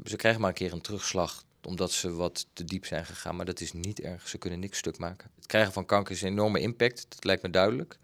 Ze 0.04 0.16
krijgen 0.16 0.42
maar 0.42 0.50
een 0.50 0.56
keer 0.56 0.74
een 0.74 0.82
terugslag 0.82 1.44
omdat 1.66 1.92
ze 1.92 2.14
wat 2.14 2.48
te 2.54 2.64
diep 2.64 2.86
zijn 2.86 3.06
gegaan, 3.06 3.36
maar 3.36 3.46
dat 3.46 3.60
is 3.60 3.74
niet 3.74 4.00
erg. 4.00 4.28
Ze 4.28 4.38
kunnen 4.38 4.60
niks 4.60 4.78
stuk 4.78 4.98
maken. 4.98 5.30
Het 5.36 5.46
krijgen 5.46 5.74
van 5.74 5.86
kanker 5.86 6.16
is 6.16 6.22
een 6.22 6.28
enorme 6.28 6.60
impact, 6.60 7.06
dat 7.10 7.24
lijkt 7.24 7.42
me 7.42 7.50
duidelijk. 7.50 7.98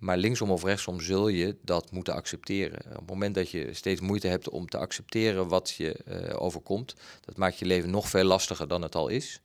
Maar 0.00 0.16
linksom 0.16 0.50
of 0.50 0.64
rechtsom 0.64 1.00
zul 1.00 1.28
je 1.28 1.56
dat 1.62 1.90
moeten 1.90 2.14
accepteren. 2.14 2.78
Op 2.86 2.94
het 2.94 3.06
moment 3.06 3.34
dat 3.34 3.50
je 3.50 3.74
steeds 3.74 4.00
moeite 4.00 4.26
hebt 4.26 4.48
om 4.48 4.68
te 4.68 4.78
accepteren 4.78 5.48
wat 5.48 5.70
je 5.70 5.96
uh, 6.08 6.42
overkomt, 6.42 6.94
dat 7.20 7.36
maakt 7.36 7.58
je 7.58 7.64
leven 7.64 7.90
nog 7.90 8.08
veel 8.08 8.24
lastiger 8.24 8.68
dan 8.68 8.82
het 8.82 8.94
al 8.94 9.08
is. 9.08 9.40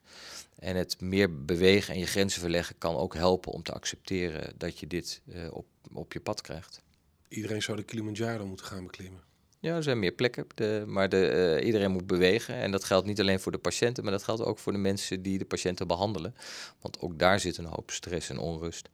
En 0.60 0.76
het 0.76 1.02
meer 1.02 1.46
bewegen 1.46 1.94
en 1.94 2.00
je 2.00 2.06
grenzen 2.06 2.42
verleggen 2.42 2.78
kan 2.78 2.96
ook 2.96 3.14
helpen 3.14 3.52
om 3.52 3.64
te 3.64 3.74
accepteren 3.74 4.54
dat 4.58 4.80
je 4.80 4.88
dit 4.88 5.22
uh, 5.26 5.48
op, 5.52 5.66
op 5.94 6.14
je 6.14 6.20
pad 6.20 6.42
krijgt. 6.42 6.82
Iedereen 7.28 7.62
zou 7.62 7.78
de 7.78 7.84
Kilimanjaro 7.84 8.46
moeten 8.46 8.66
gaan 8.66 8.84
beklimmen. 8.84 9.22
Ja, 9.60 9.76
er 9.76 9.84
zijn 9.84 10.00
meer 10.00 10.12
plekken, 10.12 10.48
de, 10.56 10.84
maar 10.88 11.10
de, 11.10 11.58
uh, 11.60 11.66
iedereen 11.66 11.92
moet 11.92 12.08
bewegen. 12.08 12.56
En 12.56 12.72
dat 12.72 12.84
geldt 12.84 13.08
niet 13.08 13.20
alleen 13.20 13.40
voor 13.40 13.52
de 13.52 13.58
patiënten, 13.58 14.04
maar 14.04 14.12
dat 14.12 14.24
geldt 14.24 14.44
ook 14.44 14.60
voor 14.60 14.72
de 14.72 14.78
mensen 14.78 15.22
die 15.22 15.38
de 15.38 15.46
patiënten 15.46 15.88
behandelen. 15.88 16.36
Want 16.82 17.00
ook 17.00 17.20
daar 17.20 17.40
zit 17.40 17.58
een 17.58 17.66
hoop 17.66 17.92
stress 17.92 18.30
en 18.30 18.38
onrust. 18.38 18.90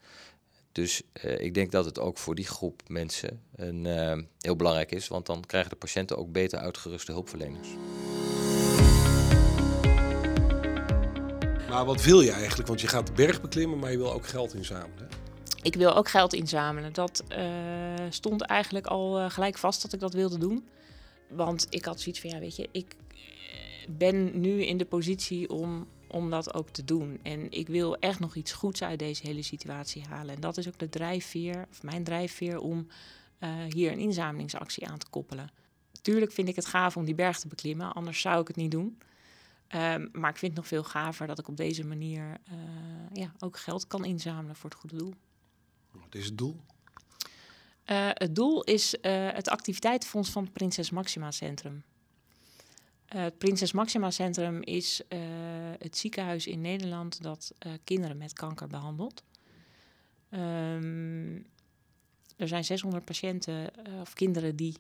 Dus 0.72 1.02
uh, 1.24 1.40
ik 1.40 1.54
denk 1.54 1.72
dat 1.72 1.86
het 1.86 2.00
ook 2.00 2.18
voor 2.18 2.36
die 2.36 2.48
groep 2.48 2.82
mensen 2.88 3.42
een, 3.56 3.86
uh, 3.86 4.18
heel 4.40 4.56
belangrijk 4.56 4.92
is, 4.92 5.08
want 5.08 5.26
dan 5.26 5.46
krijgen 5.46 5.70
de 5.70 5.76
patiënten 5.76 6.18
ook 6.18 6.32
beter 6.32 6.60
uitgeruste 6.60 7.12
hulpverleners. 7.12 7.68
Maar 11.70 11.86
wat 11.86 12.04
wil 12.04 12.22
je 12.22 12.32
eigenlijk? 12.32 12.68
Want 12.68 12.82
je 12.82 12.88
gaat 12.88 13.08
de 13.08 13.14
berg 13.14 13.42
beklimmen, 13.42 13.80
maar 13.80 13.92
je 13.92 13.98
wil 13.98 14.14
ook 14.14 14.28
geld 14.28 14.54
inzamelen. 14.54 15.10
Ik 15.62 15.76
wil 15.76 15.96
ook 15.96 16.10
geld 16.10 16.34
inzamelen. 16.34 16.94
Dat 16.94 17.24
uh, 17.30 17.38
stond 18.10 18.42
eigenlijk 18.42 18.88
al 18.88 19.30
gelijk 19.30 19.58
vast 19.58 19.82
dat 19.82 19.94
ik 19.94 20.00
dat 20.00 20.14
wilde 20.14 20.38
doen. 20.38 20.68
Want 21.30 21.68
ik 21.70 21.86
had 21.86 22.00
zoiets 22.00 22.22
van, 22.22 22.30
ja 22.30 22.40
weet 22.40 22.56
je, 22.56 22.70
ik 22.72 22.96
ben 23.90 24.40
nu 24.40 24.64
in 24.64 24.78
de 24.78 24.86
positie 24.86 25.50
om 25.50 25.88
om 26.12 26.30
dat 26.30 26.54
ook 26.54 26.70
te 26.70 26.84
doen. 26.84 27.20
En 27.24 27.52
ik 27.52 27.68
wil 27.68 27.98
echt 27.98 28.20
nog 28.20 28.36
iets 28.36 28.52
goeds 28.52 28.84
uit 28.84 29.00
deze 29.00 29.28
hele 29.28 29.42
situatie 29.42 30.04
halen. 30.04 30.36
En 30.36 30.42
dat 30.42 30.58
is 30.58 30.68
ook 30.68 30.78
de 30.78 30.90
drijfveer, 30.90 31.68
of 31.70 31.84
mijn 31.84 32.04
drijfveer, 32.04 32.60
om 32.60 32.88
uh, 33.40 33.50
hier 33.70 33.92
een 33.92 34.00
inzamelingsactie 34.00 34.88
aan 34.88 34.98
te 34.98 35.10
koppelen. 35.10 35.50
Tuurlijk 36.02 36.32
vind 36.32 36.48
ik 36.48 36.56
het 36.56 36.66
gaaf 36.66 36.98
om 36.98 37.06
die 37.06 37.16
berg 37.16 37.40
te 37.40 37.48
beklimmen, 37.48 37.94
anders 37.94 38.22
zou 38.22 38.42
ik 38.42 38.48
het 38.48 38.56
niet 38.56 38.72
doen. 38.72 38.98
Um, 39.76 40.10
maar 40.12 40.30
ik 40.30 40.38
vind 40.38 40.52
het 40.52 40.56
nog 40.56 40.68
veel 40.68 40.84
gaver 40.84 41.28
dat 41.28 41.40
ik 41.40 41.48
op 41.48 41.58
deze 41.58 41.86
manier 41.86 42.38
uh, 42.52 42.58
ja, 43.14 43.34
ook 43.40 43.58
geld 43.58 43.88
kan 43.88 44.06
inzamelen 44.06 44.56
voor 44.56 44.70
het 44.70 44.80
goede 44.80 44.98
doel. 44.98 45.14
Wat 45.92 46.16
is 46.16 46.26
het 46.26 46.38
doel? 46.38 46.60
Uh, 47.86 48.10
het 48.14 48.36
doel 48.36 48.64
is 48.64 48.96
het 49.02 49.50
activiteitenfonds 49.50 50.30
van 50.30 50.44
het 50.44 50.54
Prinses 50.54 50.90
Maxima 50.90 51.32
Centrum. 51.32 51.84
Het 53.14 53.38
Prinses 53.38 53.72
Maxima 53.72 54.12
Centrum 54.12 54.62
is 54.64 55.02
uh, 55.10 55.20
het 55.80 55.98
ziekenhuis 55.98 56.48
in 56.48 56.62
Nederland 56.62 57.24
dat 57.24 57.54
uh, 57.60 57.74
kinderen 57.84 58.18
met 58.18 58.34
kanker 58.34 58.68
behandelt. 58.68 59.24
Um, 60.30 61.46
er 62.38 62.48
zijn 62.48 62.64
600 62.64 63.06
patiënten 63.06 63.72
of 64.02 64.14
kinderen 64.14 64.56
die 64.56 64.76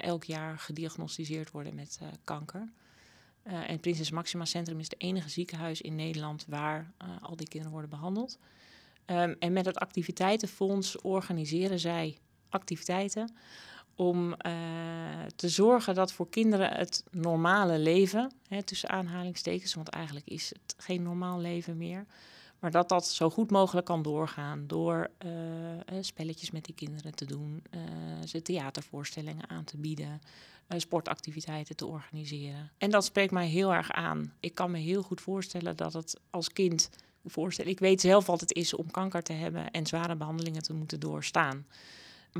elk 0.00 0.24
jaar 0.24 0.58
gediagnosticeerd 0.58 1.50
worden 1.50 1.74
met 1.74 2.00
kanker. 2.24 2.72
en 3.42 3.70
het 3.70 3.80
Prinses 3.80 4.10
Maxima 4.10 4.44
Centrum 4.44 4.78
is 4.78 4.84
het 4.84 5.00
enige 5.00 5.28
ziekenhuis 5.28 5.80
in 5.80 5.94
Nederland 5.94 6.44
waar 6.48 6.92
al 7.20 7.36
die 7.36 7.48
kinderen 7.48 7.72
worden 7.72 7.90
behandeld. 7.90 8.38
Um, 9.06 9.36
en 9.38 9.52
met 9.52 9.66
het 9.66 9.78
activiteitenfonds 9.78 11.00
organiseren 11.00 11.78
zij 11.78 12.18
activiteiten 12.48 13.34
om 13.98 14.28
uh, 14.28 14.36
te 15.36 15.48
zorgen 15.48 15.94
dat 15.94 16.12
voor 16.12 16.28
kinderen 16.28 16.70
het 16.70 17.04
normale 17.10 17.78
leven, 17.78 18.32
hè, 18.48 18.62
tussen 18.62 18.88
aanhalingstekens, 18.88 19.74
want 19.74 19.88
eigenlijk 19.88 20.26
is 20.26 20.48
het 20.48 20.74
geen 20.76 21.02
normaal 21.02 21.40
leven 21.40 21.76
meer, 21.76 22.06
maar 22.58 22.70
dat 22.70 22.88
dat 22.88 23.08
zo 23.08 23.30
goed 23.30 23.50
mogelijk 23.50 23.86
kan 23.86 24.02
doorgaan 24.02 24.66
door 24.66 25.10
uh, 25.24 25.30
spelletjes 26.00 26.50
met 26.50 26.64
die 26.64 26.74
kinderen 26.74 27.14
te 27.14 27.24
doen, 27.24 27.62
ze 28.24 28.42
theatervoorstellingen 28.42 29.48
aan 29.48 29.64
te 29.64 29.76
bieden, 29.76 30.20
sportactiviteiten 30.76 31.76
te 31.76 31.86
organiseren. 31.86 32.70
En 32.78 32.90
dat 32.90 33.04
spreekt 33.04 33.32
mij 33.32 33.46
heel 33.46 33.74
erg 33.74 33.90
aan. 33.90 34.32
Ik 34.40 34.54
kan 34.54 34.70
me 34.70 34.78
heel 34.78 35.02
goed 35.02 35.20
voorstellen 35.20 35.76
dat 35.76 35.92
het 35.92 36.20
als 36.30 36.52
kind 36.52 36.90
voorstellen. 37.24 37.70
Ik 37.70 37.78
weet 37.78 38.00
zelf 38.00 38.26
wat 38.26 38.40
het 38.40 38.54
is 38.54 38.74
om 38.74 38.90
kanker 38.90 39.22
te 39.22 39.32
hebben 39.32 39.70
en 39.70 39.86
zware 39.86 40.16
behandelingen 40.16 40.62
te 40.62 40.74
moeten 40.74 41.00
doorstaan. 41.00 41.66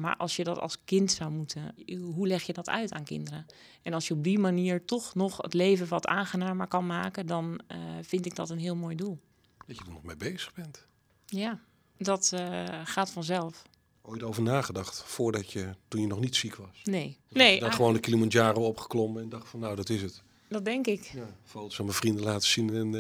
Maar 0.01 0.17
als 0.17 0.37
je 0.37 0.45
dat 0.45 0.59
als 0.59 0.85
kind 0.85 1.13
zou 1.13 1.31
moeten, 1.31 1.75
hoe 2.15 2.27
leg 2.27 2.43
je 2.43 2.53
dat 2.53 2.69
uit 2.69 2.93
aan 2.93 3.05
kinderen? 3.05 3.47
En 3.83 3.93
als 3.93 4.09
je 4.09 4.15
op 4.15 4.25
die 4.25 4.39
manier 4.39 4.85
toch 4.85 5.15
nog 5.15 5.37
het 5.37 5.55
leven 5.55 5.89
wat 5.89 6.07
aangenamer 6.07 6.67
kan 6.67 6.87
maken, 6.87 7.27
dan 7.27 7.61
uh, 7.73 7.79
vind 8.03 8.27
ik 8.27 8.35
dat 8.35 8.51
een 8.51 8.59
heel 8.59 8.77
mooi 8.77 8.97
doel. 8.97 9.19
Dat 9.67 9.77
je 9.77 9.85
er 9.85 9.93
nog 9.93 10.03
mee 10.03 10.17
bezig 10.17 10.55
bent. 10.55 10.87
Ja, 11.27 11.61
dat 11.97 12.31
uh, 12.35 12.65
gaat 12.85 13.11
vanzelf. 13.11 13.63
Ooit 14.03 14.23
over 14.23 14.43
nagedacht 14.43 15.03
voordat 15.03 15.53
je, 15.53 15.75
toen 15.89 16.01
je 16.01 16.07
nog 16.07 16.21
niet 16.21 16.37
ziek 16.37 16.55
was? 16.55 16.83
Nee. 16.85 17.19
Dat 17.29 17.39
nee 17.39 17.61
dan 17.61 17.73
gewoon 17.73 17.93
de 17.93 18.01
Kilimanjaro 18.01 18.67
opgeklommen 18.67 19.23
en 19.23 19.29
dacht 19.29 19.49
van 19.49 19.61
nou, 19.61 19.77
dat 19.77 19.89
is 19.89 20.03
het. 20.03 20.23
Dat 20.49 20.65
denk 20.65 20.87
ik. 20.87 21.11
Ja, 21.15 21.37
foto's 21.45 21.79
aan 21.79 21.85
mijn 21.85 21.97
vrienden 21.97 22.25
laten 22.25 22.49
zien 22.49 22.75
en, 22.75 22.95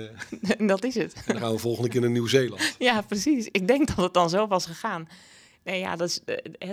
uh, 0.59 0.69
dat 0.69 0.85
is 0.85 0.95
het. 0.95 1.13
En 1.15 1.23
dan 1.27 1.43
gaan 1.43 1.53
we 1.53 1.59
volgende 1.59 1.89
keer 1.89 2.01
naar 2.01 2.11
Nieuw-Zeeland. 2.11 2.77
ja, 2.79 3.01
precies. 3.01 3.49
Ik 3.51 3.67
denk 3.67 3.87
dat 3.87 3.97
het 3.97 4.15
dan 4.15 4.31
zo 4.31 4.47
was 4.47 4.67
gegaan. 4.67 5.09
Nee, 5.69 5.81
ja, 5.81 5.97
dat 5.97 6.09
is, 6.09 6.21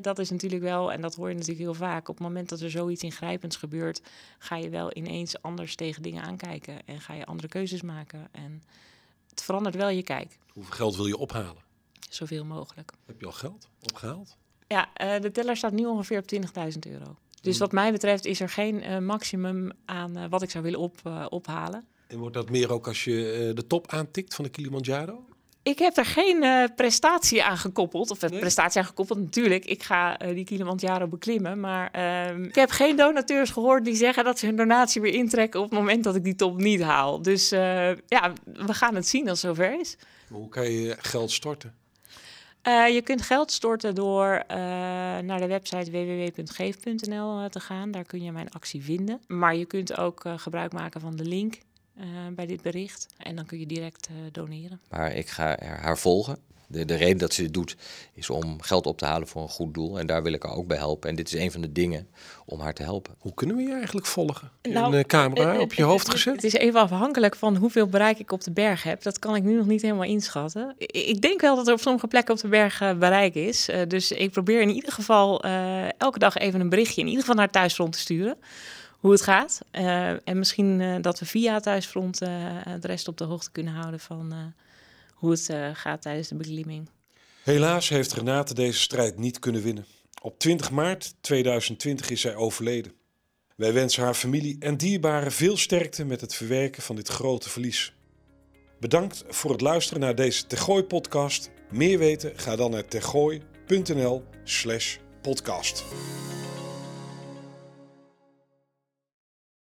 dat 0.02 0.20
is 0.20 0.30
natuurlijk 0.30 0.62
wel, 0.62 0.92
en 0.92 1.02
dat 1.02 1.16
hoor 1.16 1.28
je 1.28 1.34
natuurlijk 1.34 1.62
heel 1.62 1.74
vaak. 1.74 2.10
Op 2.10 2.16
het 2.16 2.24
moment 2.24 2.50
dat 2.50 2.62
er 2.62 2.70
zoiets 2.70 3.04
ingrijpends 3.04 3.56
gebeurt, 3.56 4.02
ga 4.38 4.56
je 4.56 4.70
wel 4.70 4.96
ineens 4.96 5.42
anders 5.42 5.76
tegen 5.76 6.02
dingen 6.02 6.24
aankijken. 6.24 6.86
En 6.86 7.02
ga 7.02 7.14
je 7.14 7.26
andere 7.26 7.48
keuzes 7.48 7.82
maken. 7.82 8.28
En 8.32 8.64
het 9.30 9.44
verandert 9.44 9.76
wel 9.76 9.90
je 9.90 10.04
kijk. 10.04 10.38
Hoeveel 10.54 10.74
geld 10.74 10.96
wil 10.96 11.06
je 11.06 11.18
ophalen? 11.18 11.64
Zoveel 12.10 12.46
mogelijk. 12.46 12.92
Heb 13.06 13.20
je 13.20 13.26
al 13.26 13.32
geld 13.32 13.68
opgehaald? 13.82 14.38
Ja, 14.68 14.90
uh, 15.02 15.22
de 15.22 15.32
teller 15.32 15.58
staat 15.58 15.74
nu 15.74 15.86
ongeveer 15.86 16.20
op 16.20 16.34
20.000 16.34 16.92
euro. 16.92 17.16
Dus 17.42 17.58
wat 17.58 17.72
mij 17.72 17.92
betreft 17.92 18.26
is 18.26 18.40
er 18.40 18.50
geen 18.50 18.84
uh, 18.84 18.98
maximum 18.98 19.72
aan 19.86 20.18
uh, 20.18 20.26
wat 20.30 20.42
ik 20.42 20.50
zou 20.50 20.64
willen 20.64 20.80
op, 20.80 21.28
ophalen. 21.30 21.86
En 22.08 22.18
wordt 22.18 22.36
dat 22.36 22.50
meer 22.50 22.72
ook 22.72 22.88
als 22.88 23.04
je 23.04 23.52
de 23.56 23.68
top 23.68 23.88
aantikt 23.88 24.36
van 24.36 24.44
de 24.44 24.52
Kilimanjaro? 24.52 25.26
Ik 25.66 25.80
heb 25.80 25.98
er 25.98 26.06
geen 26.06 26.44
uh, 26.44 26.64
prestatie 26.76 27.44
aan 27.44 27.58
gekoppeld. 27.58 28.12
Of 28.12 28.22
nee? 28.22 28.40
prestatie 28.40 28.82
aan 28.82 28.88
gekoppeld, 28.88 29.20
natuurlijk. 29.20 29.66
Ik 29.66 29.84
ga 29.84 30.22
uh, 30.22 30.36
die 30.36 30.46
Kilimanjaro 30.46 31.08
beklimmen. 31.08 31.60
Maar 31.60 31.92
uh, 31.96 32.46
ik 32.46 32.56
heb 32.56 32.70
geen 32.70 32.96
donateurs 32.96 33.50
gehoord 33.50 33.86
die 33.86 33.96
zeggen 33.96 34.24
dat 34.24 34.40
ze 34.40 34.46
hun 34.46 34.56
donatie 34.56 35.02
weer 35.02 35.14
intrekken 35.14 35.60
op 35.60 35.70
het 35.70 35.80
moment 35.80 36.04
dat 36.04 36.16
ik 36.16 36.24
die 36.24 36.36
top 36.36 36.58
niet 36.58 36.82
haal. 36.82 37.22
Dus 37.22 37.50
ja, 37.50 38.34
we 38.44 38.74
gaan 38.74 38.96
het 38.96 39.08
zien 39.08 39.30
als 39.30 39.42
het 39.42 39.56
zover 39.56 39.80
is. 39.80 39.98
Maar 40.28 40.40
hoe 40.40 40.50
kan 40.50 40.72
je 40.72 40.96
geld 41.00 41.32
storten? 41.32 41.74
je 42.64 43.02
kunt 43.04 43.22
geld 43.22 43.52
storten 43.52 43.96
door 43.96 44.44
naar 45.24 45.40
de 45.40 45.48
website 45.48 45.92
www.geef.nl 45.92 47.50
te 47.50 47.60
gaan. 47.60 47.92
Daar 47.92 48.06
kun 48.06 48.24
je 48.24 48.32
mijn 48.32 48.52
actie 48.52 48.84
vinden. 48.84 49.20
Maar 49.28 49.56
je 49.56 49.66
kunt 49.66 49.98
ook 49.98 50.24
gebruik 50.36 50.74
maken 50.74 51.02
van 51.02 51.16
de 51.16 51.26
link 51.26 51.58
bij 52.36 52.46
dit 52.46 52.62
bericht. 52.62 53.08
En 53.18 53.36
dan 53.36 53.46
kun 53.46 53.60
je 53.60 53.66
direct 53.66 54.10
uh, 54.12 54.18
doneren. 54.32 54.80
Maar 54.90 55.14
ik 55.14 55.30
ga 55.30 55.58
haar 55.60 55.98
volgen. 55.98 56.38
De, 56.68 56.86
de 56.86 56.96
reden 56.96 57.18
dat 57.18 57.34
ze 57.34 57.42
dit 57.42 57.54
doet 57.54 57.76
is 58.14 58.30
om 58.30 58.62
geld 58.62 58.86
op 58.86 58.98
te 58.98 59.06
halen 59.06 59.28
voor 59.28 59.42
een 59.42 59.50
goed 59.50 59.74
doel. 59.74 60.00
En 60.00 60.08
daar 60.08 60.24
wil 60.24 60.34
ik 60.34 60.44
haar 60.44 60.56
ook 60.56 60.68
bij 60.68 60.78
helpen. 60.78 61.10
En 61.10 61.16
dit 61.16 61.34
is 61.34 61.40
een 61.40 61.52
van 61.52 61.62
de 61.62 61.72
dingen 61.72 62.08
om 62.46 62.60
haar 62.60 62.74
te 62.74 62.84
helpen. 62.84 63.16
Hoe 63.20 63.34
kunnen 63.34 63.56
we 63.56 63.62
je 63.62 63.74
eigenlijk 63.74 64.06
volgen? 64.06 64.52
Nou, 64.62 64.98
een 64.98 65.06
camera 65.06 65.60
op 65.60 65.74
je 65.74 65.84
hoofd 65.84 66.10
gezet? 66.10 66.36
Het 66.36 66.44
is 66.44 66.54
even 66.54 66.80
afhankelijk 66.80 67.36
van 67.36 67.56
hoeveel 67.56 67.88
bereik 67.88 68.20
ik 68.20 68.32
op 68.32 68.44
de 68.44 68.52
berg 68.52 68.84
heb. 68.84 69.04
Dat 69.04 69.20
kan 69.20 69.36
ik 69.36 69.44
nu 69.44 69.56
nog 69.56 69.66
niet 69.66 69.82
helemaal 69.82 70.04
inschatten. 70.04 70.76
Ik 70.78 71.22
denk 71.22 71.42
wel 71.42 71.56
dat 71.56 71.68
er 71.68 71.74
op 71.74 71.80
sommige 71.80 72.08
plekken 72.08 72.34
op 72.34 72.40
de 72.40 72.48
berg 72.48 72.82
uh, 72.82 72.94
bereik 72.94 73.36
is. 73.36 73.70
Uh, 73.70 73.82
dus 73.88 74.12
ik 74.12 74.32
probeer 74.32 74.62
in 74.62 74.70
ieder 74.70 74.92
geval 74.92 75.46
uh, 75.46 76.00
elke 76.00 76.20
dag 76.20 76.38
even 76.38 76.60
een 76.60 76.70
berichtje 76.70 77.02
in 77.02 77.08
ieder 77.08 77.22
geval 77.22 77.36
naar 77.36 77.52
thuisfront 77.52 77.92
te 77.92 78.00
sturen 78.00 78.38
hoe 79.06 79.14
het 79.14 79.24
gaat. 79.24 79.62
Uh, 79.72 80.10
en 80.10 80.38
misschien 80.38 80.80
uh, 80.80 80.96
dat 81.02 81.20
we 81.20 81.26
via 81.26 81.60
thuisfront 81.60 82.22
uh, 82.22 82.30
de 82.80 82.88
rest 82.88 83.08
op 83.08 83.18
de 83.18 83.24
hoogte 83.24 83.52
kunnen 83.52 83.74
houden 83.74 84.00
van 84.00 84.54
hoe 85.14 85.32
het 85.32 85.54
gaat 85.74 86.02
tijdens 86.02 86.28
de 86.28 86.36
beklimming. 86.36 86.90
Helaas 87.44 87.90
heeft 87.90 88.14
Renate 88.14 88.54
deze 88.54 88.80
strijd 88.80 89.18
niet 89.18 89.40
kunnen 89.40 89.62
winnen. 89.62 89.86
Op 90.22 90.40
20 90.40 90.72
maart 90.72 91.16
2020 91.22 92.10
is 92.10 92.22
zij 92.22 92.36
overleden. 92.36 92.94
Wij 93.56 93.74
wensen 93.74 94.04
haar 94.04 94.14
familie 94.14 94.56
en 94.60 94.78
dierbaren 94.78 95.32
veel 95.32 95.58
sterkte 95.58 96.06
met 96.06 96.22
het 96.22 96.36
verwerken 96.36 96.82
van 96.82 96.96
dit 96.96 97.08
grote 97.08 97.50
verlies. 97.50 97.94
Bedankt 98.80 99.24
voor 99.28 99.52
het 99.52 99.62
luisteren 99.62 100.02
naar 100.02 100.16
deze 100.16 100.48
Tergooi-podcast. 100.48 101.50
Meer 101.72 101.98
weten? 101.98 102.34
Ga 102.36 102.56
dan 102.56 102.72
naar 102.72 102.86
tergooi.nl/podcast. 102.86 105.84